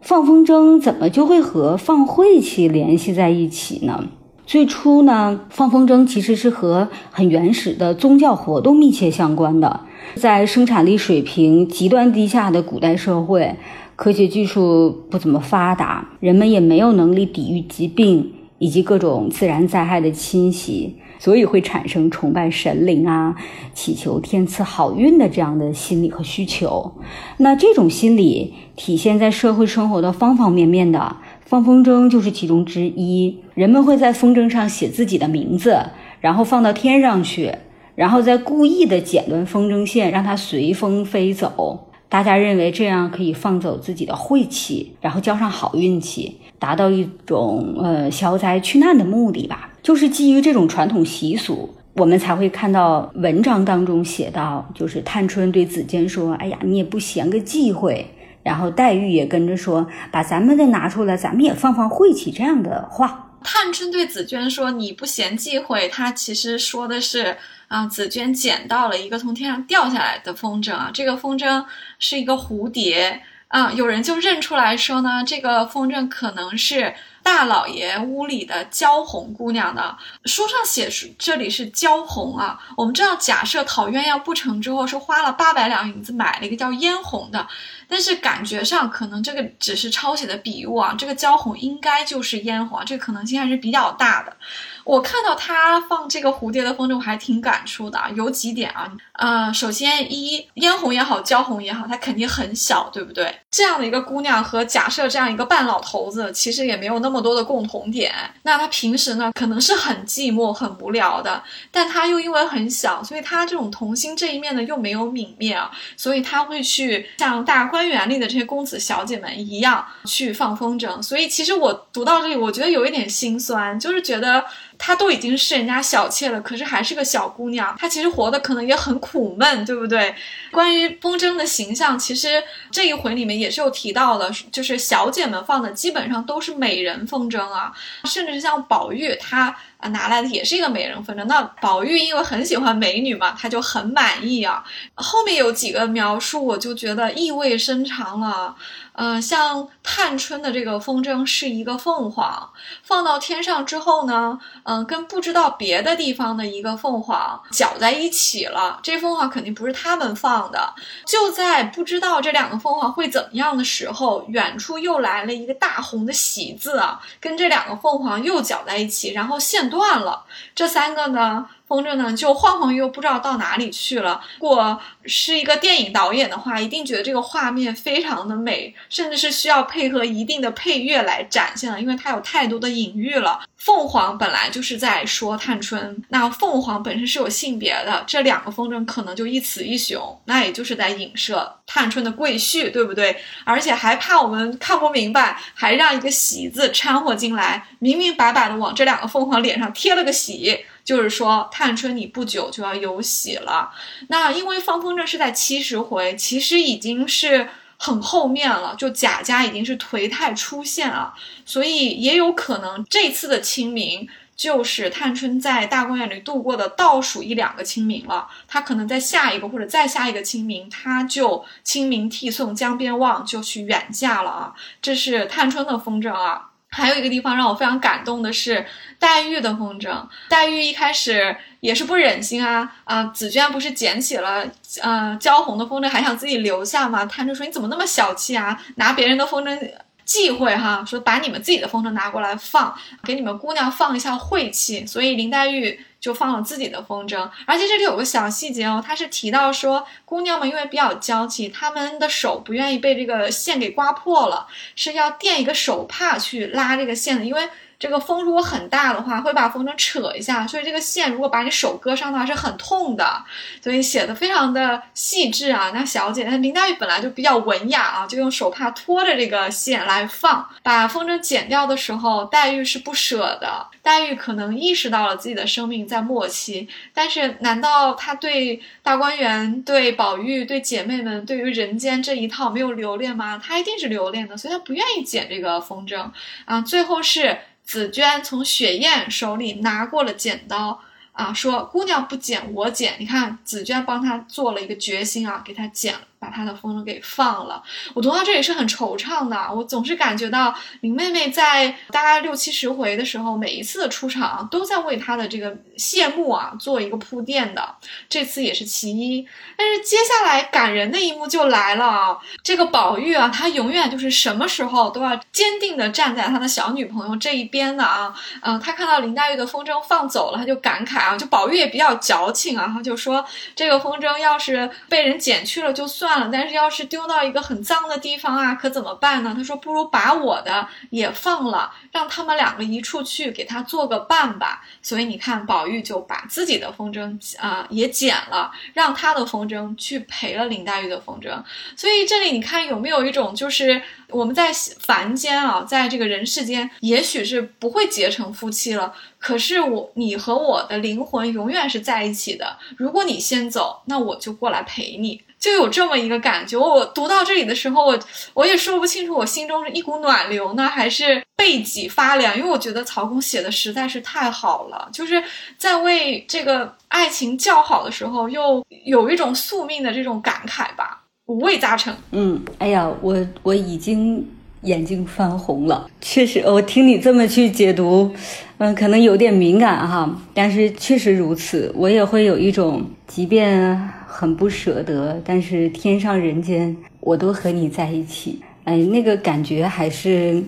[0.00, 4.04] 放风筝怎么就会和放晦气联系在一起呢？
[4.46, 9.80] 最初呢，放风筝其实是和很原始的宗教活动密切相关的。
[10.14, 13.56] 在生产力水平极端低下的古代社会，
[13.96, 23.34] 科学技术不怎么发达，人们也没有能力抵御疾病以及各种自然灾害的侵袭，所以会产生崇拜神灵啊、
[23.74, 26.92] 祈求天赐好运的这样的心理和需求。
[27.38, 31.16] 那这种心理体现在社会生活的方方面面的，
[31.46, 33.38] 放风筝就是其中之一。
[33.54, 35.78] 人们会在风筝上写自己的名字，
[36.20, 37.54] 然后放到天上去。
[37.94, 41.88] 然后再故意的剪断风筝线，让它随风飞走。
[42.08, 49.72] 大家认为这样可以放走自己的晦气，然后交上好运气，达到一种呃消灾去难的目的吧。
[49.82, 58.04] 就是基于这种传统习俗，我们才会看到文章当中写到，就是探春对紫鹃说：“哎呀，你也不嫌个忌讳。”
[58.46, 63.32] 然后黛玉也跟着说：“把咱们的拿出来，咱们也放放晦气。”这样的话。
[63.42, 67.36] 探春对紫鹃说：“你不嫌忌讳。”她其实说的是。
[67.68, 71.64] 啊，紫鹃捡到了一个从天上掉下来的风筝啊，这个风筝
[71.98, 73.20] 是一个蝴蝶
[73.56, 79.96] 啊，有人就认出来说呢，这个风筝可能是大老爷屋里的娇红姑娘的。
[80.26, 87.48] 书上写这里是娇红啊，我们知道，假设讨鸳鸯不成之后，是花了八百两银子买了一个叫嫣红的，
[87.88, 94.36] 但是感觉上可能这个只是抄写的笔误啊，这个娇红应该就是嫣红，这个可能性还是比较大的。
[94.84, 98.10] 我看到他放这个蝴蝶的风筝，我还挺感触的啊。
[98.14, 103.34] 有几点啊，呃，首先一嫣红也好，娇红也好，它肯定很小，对不对？
[103.56, 108.12] 这样的一个姑娘和假设这样一个半老头子，其实也没有那么多的共同点。
[108.42, 121.00] 那她平时呢，可能是很寂寞、很无聊的，但她又因为很小，所以她这种童心这一面呢又没有泯灭啊，所以她会去像大观园里的这些公子小姐们一样去放风筝。
[121.00, 124.44] 所以其实我读到这里，我觉得有一点心酸，就是觉得。
[124.78, 127.74] 她都已经是人家小妾了，可是还是个小姑娘。
[127.78, 130.14] 她其实活的可能也很苦闷，对不对？
[130.52, 137.72] 关于风筝的形象，其实这一回里面也也是有提到的，就是小姐们放的基本上都是美人风筝啊，
[138.04, 139.56] 甚至是像宝玉他
[139.88, 141.24] 拿来的也是一个美人风筝。
[141.24, 144.64] 那宝玉因为很喜欢美女嘛，他就很满意啊。
[144.94, 148.54] 后面有几个描述，我就觉得意味深长了。
[148.98, 152.50] 嗯，像探春的这个风筝是一个凤凰，
[152.82, 158.80] 放到天上之后呢，嗯，跟不知道别的地方的一个凤凰搅在一起了。
[158.82, 160.72] 这凤凰肯定不是他们放的。
[161.04, 170.24] 就在不知道这两个凤凰会怎么样的时候，远处又来了一个大红的喜字啊，跟这两个凤凰又搅在一起，然后线断了。
[170.54, 171.50] 这三个呢？
[171.66, 174.20] 风筝呢，就晃晃悠，不知道到哪里去了。
[174.40, 183.40] 如果是一个电影导演的话，一定觉得这个画面非常的美，甚至是需要配合一定的配乐来展现的，因为它有太多的隐喻了。
[183.56, 193.16] 凤凰本来就是在说探春，那凤凰本身是有性别的，这两个风筝可能就一雌一雄，那也就是在影射探春的贵婿，对不对？
[193.44, 200.64] 而且还怕我们看不明白，还让一个喜字掺和进来，明明白白的往这两个凤凰脸上贴了个喜。
[200.86, 203.70] 就是说，探春你不久就要有喜了。
[204.08, 211.12] 那因为放风筝是在七十回，其实已经是很后面了，就贾家已经是颓态出现了，
[211.44, 218.28] 所以也有可能这次的清明就是探春在大观园里度过的倒数一两个清明了。
[218.46, 224.54] 她可能在下一个或者再下一个清明，她就清明涕送江边望，就去远嫁了啊。
[224.80, 226.50] 这是探春的风筝啊。
[226.76, 228.64] 还有一个地方让我非常感动的是
[228.98, 230.06] 黛玉的风筝。
[230.28, 233.04] 黛玉一开始也是不忍心啊啊！
[233.04, 234.44] 紫娟不是捡起了
[234.82, 237.06] 呃焦红的风筝，还想自己留下吗？
[237.06, 238.62] 探春说：“你怎么那么小气啊？
[238.76, 239.58] 拿别人的风筝
[240.04, 240.84] 忌讳哈？
[240.86, 242.74] 说把你们自己的风筝拿过来放，
[243.04, 245.80] 给你们姑娘放一下晦气。”所以林黛玉。
[246.06, 254.46] 就放了自己的风筝，而且这里有个小细节哦，他是提到说，姑娘们因为比较娇气，她们的手不愿意被这个线给刮破了，
[254.76, 257.48] 是要垫一个手帕去拉这个线的，因为。
[257.78, 263.22] 这个风如果很大的话，会把风筝扯一下，所以这个线如果把你手割伤的话是很痛的，
[263.62, 265.72] 所以写的非常的细致啊。
[265.74, 273.66] 那小姐，那林黛玉本来就比较文雅啊，就用手帕拖着这个线来放，把风筝剪掉的时候，黛玉是不舍的。
[273.82, 283.40] 黛玉可能意识到了自己的生命在末期，但是难道她对大观园、对宝玉、对姐妹们、对于人间这一套没有留恋吗？
[283.44, 286.10] 她一定是留恋的，所以她不愿意剪这个风筝
[286.46, 286.62] 啊。
[286.62, 287.38] 最后是。
[287.66, 296.00] 紫娟从雪雁手里拿过了剪刀，啊，说：“姑娘不剪，我剪。”你看，紫娟帮她做了一个决心啊，给她剪了。
[296.18, 297.62] 把他的风筝给放了，
[297.94, 299.36] 我读到这里是很惆怅的。
[299.54, 307.76] 我总是感觉到林妹妹在大概六七十回的时候，每一次的出场都在为她的这个谢幕啊做一个铺垫的。
[308.08, 309.26] 这次也是其一，
[309.58, 312.18] 但是接下来感人的一幕就来了啊！
[312.42, 318.14] 这个宝玉啊，他永远就是什么时候都要坚定的站在他的小女朋友这一边的啊。
[318.40, 323.22] 嗯，他看到林黛玉的风筝放走了，他就感慨啊，就宝玉也比较矫情啊，他就说
[323.54, 326.05] 这个风筝要是被人捡去了就算。
[326.06, 329.34] 算了，但是要是丢到一个很脏的地方啊，可怎么办呢？
[329.36, 341.42] 他说：“不如把我的也放了，让他们两个一处去，给他做个伴吧。”所以你看，宝玉就把自己的风筝啊也剪了，让他的风筝去陪了林黛玉的风筝。
[341.76, 352.56] 所以这里你看有没有一种，就是我们在凡间啊，在这个人世间，也许是不会结成夫妻了，可是我你和我的灵魂永远是在一起的。
[352.76, 355.25] 如果你先走，那我就过来陪你。
[355.38, 357.98] 就有这么一个感觉，我读到这里的时候，我
[358.34, 362.36] 我也说不清楚，我心中是一股暖流呢，还是背脊发凉？
[362.36, 365.22] 因为我觉得曹公写的实在是太好了，就是
[365.56, 371.94] 在为这个爱情叫好的时候，又有一种宿命的这种感慨吧，五味杂陈。
[372.12, 374.26] 嗯，哎呀，我我已经
[374.62, 378.12] 眼睛翻红了，确实，我听你这么去解读，
[378.58, 383.92] 嗯，可能有点敏感哈，但是确实如此，我也会有一种，即便。
[384.18, 390.42] 很不舍得，但是天上人间，我都和你在一起，哎，那个感觉还是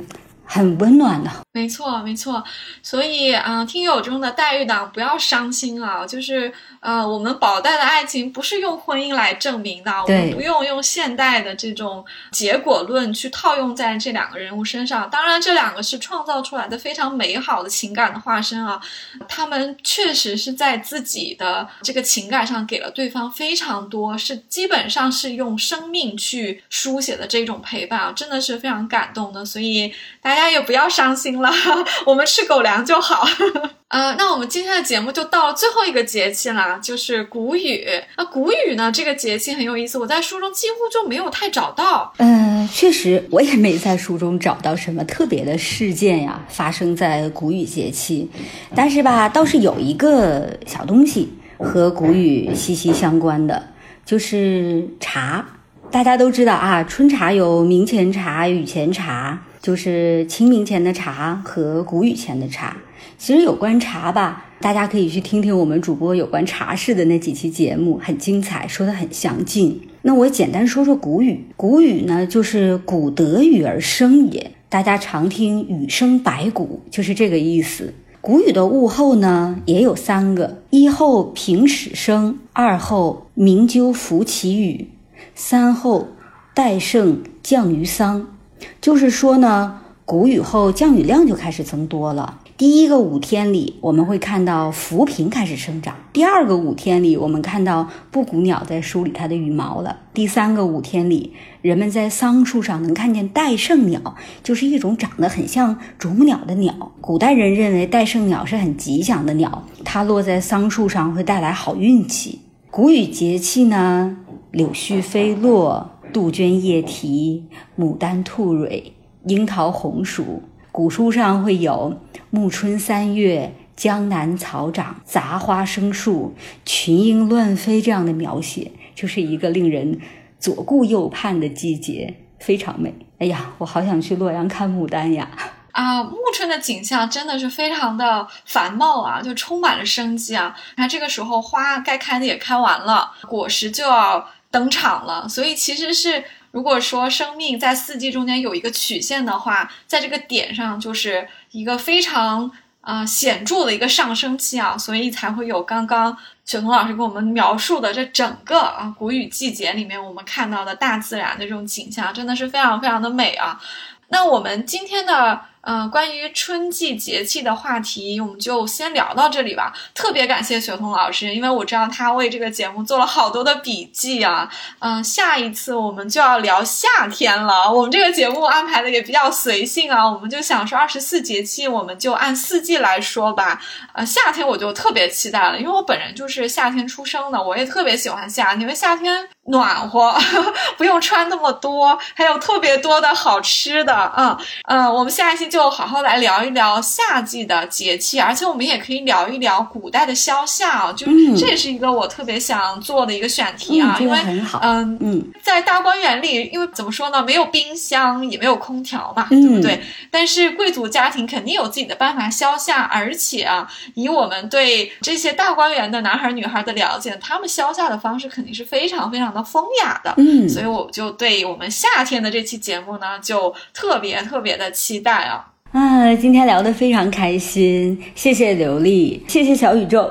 [0.49, 1.31] 很温暖的。
[1.53, 2.43] 没错，没错，
[2.83, 15.11] 所以啊，听友中的黛玉党不要伤心啊，就是呃，我们宝黛的爱情不是用婚姻来证明的，我们不用用现代的这种结果论去套用在这两个人物身上。
[15.11, 18.81] 当然，这两个是创造出来的非常美好的情感的化身啊，
[19.29, 29.45] 他们确实是在自己的这个情感上给了对方非常多，是基本上是用生命去书写的这种陪伴啊，真的是非常感动的。
[29.45, 29.93] 所以
[30.23, 31.51] 大家也不要伤心了。
[32.05, 33.27] 我们吃狗粮就好。
[33.89, 37.87] 呃，那我们今天的节目就到了最后一个节气了，就是谷雨。
[38.19, 42.13] 那谷雨呢，这个节气很有意思，我在书中几乎就没有太找到。
[42.19, 48.31] 嗯，确实，我也没在书中找到什么特别的事件呀，发生在谷雨节气。
[48.75, 53.71] 但是吧，倒是有一个小东西和谷雨息息相关的，
[54.05, 55.43] 就是茶。
[55.91, 62.77] 大家都知道啊，春茶有明前茶、雨前茶，就是清明前的茶和谷雨前的茶。
[63.17, 69.81] 其实有关茶吧，大家可以去听听我们主播有关茶事的那几期节目，很精彩，说的很详尽。
[70.03, 71.45] 那我简单说说谷雨。
[71.57, 77.93] 谷雨呢，就是谷得雨而生也，大家常听雨生百谷，就是这个意思。
[78.21, 84.89] 谷雨的物候呢，也有三个：一后平始生，二后鸣鸠伏其羽，
[85.35, 86.09] 三后
[86.55, 88.38] 戴胜降于桑。
[88.81, 92.41] 就是说呢，谷雨后降雨量就开始增多了。
[92.57, 106.91] 第一个五天里，我们会看到浮萍开始生长；第二个五天里，我们看到布谷鸟在梳理它的羽毛了；第三个五天里，人们在桑树上能看见戴胜鸟，就是一种长得很像啄木鸟的鸟。
[107.01, 112.41] 古代人认为戴胜鸟是很吉祥的鸟，它落在桑树上会带来好运气。
[112.73, 114.17] 谷雨节气呢，
[114.51, 117.47] 柳絮飞落，杜鹃叶啼，
[117.79, 118.95] 牡丹吐蕊，
[119.25, 120.43] 樱桃红熟。
[120.71, 122.01] 古书上会有
[122.31, 126.35] “暮春三月，江南草长，杂花生树，
[126.65, 129.99] 群莺乱飞”这样的描写，就是一个令人
[130.39, 132.95] 左顾右盼的季节，非常美。
[133.19, 135.29] 哎呀，我好想去洛阳看牡丹呀！
[135.73, 140.55] 啊，暮春的景象真的是非常的繁茂啊，就充满了生机啊。
[140.77, 146.25] 那这个时候花该开的也开完了，果实就要登场了，所以其实是。
[146.51, 163.61] 如果说生命在四季中间有一个曲线的话，在这个点上就是一个非常啊显著的一个上升期啊，所以才会有刚刚雪彤老师给我们描述的这整个啊谷雨季节里面我们看到的大自然的这种景象，真的是非常非常的美啊。
[164.09, 165.43] 那我们今天的。
[165.63, 169.73] 嗯，关于春季节气的话题，我们就先聊到这里吧。
[169.95, 174.49] 特别感谢雪彤老师，因为我知道他为这个节目做了好多的笔记啊。
[174.79, 177.71] 嗯，下一次我们就要聊夏天了。
[177.71, 183.61] 我们这个节目安排的也比较随性啊，我们就想说二十四节气，我们就按四季来说吧。
[183.93, 190.15] 呃，夏天我就特别期待了，因为我本人就是夏天出生的，我也特别喜欢夏天，因为夏天暖和，
[190.79, 194.13] 不用穿那么多，还有特别多的好吃的。
[194.17, 194.39] 嗯
[194.69, 195.59] 嗯，我们下一期就。
[195.59, 201.05] 就好好来聊一聊夏季的节气，而且我们也可以聊一聊古代的消夏啊，就
[201.37, 204.17] 这也是一个我特别想做的一个选题啊，因为
[204.63, 209.83] 嗯嗯，在大观园里，因为怎么说呢，没有冰箱，也没有空调嘛，对不对？
[210.13, 225.47] 但是贵族家庭肯定有自己的办法消夏，而且啊，以我们对这些大观园的男孩女孩的了解，他们消夏的方式肯定是非常非常的风雅的，嗯，所以我就对我们夏天的这期节目呢，就特别特别的期待啊。
[225.73, 230.11] 啊，今天聊得非常开心，谢谢刘丽，谢谢小宇宙。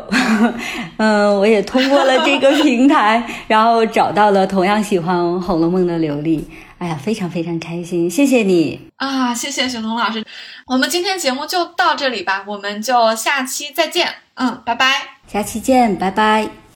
[0.98, 6.48] 嗯，我也通过了这个平台，然后找到了同样喜欢《红楼梦》的刘丽。
[6.78, 10.24] 哎呀，非常非常开心，谢谢你啊，谢谢雪彤老师。
[10.68, 14.08] 我们今天节目就到这里吧，我们就下期再见。
[14.36, 16.67] 嗯，拜拜，下期见，拜拜。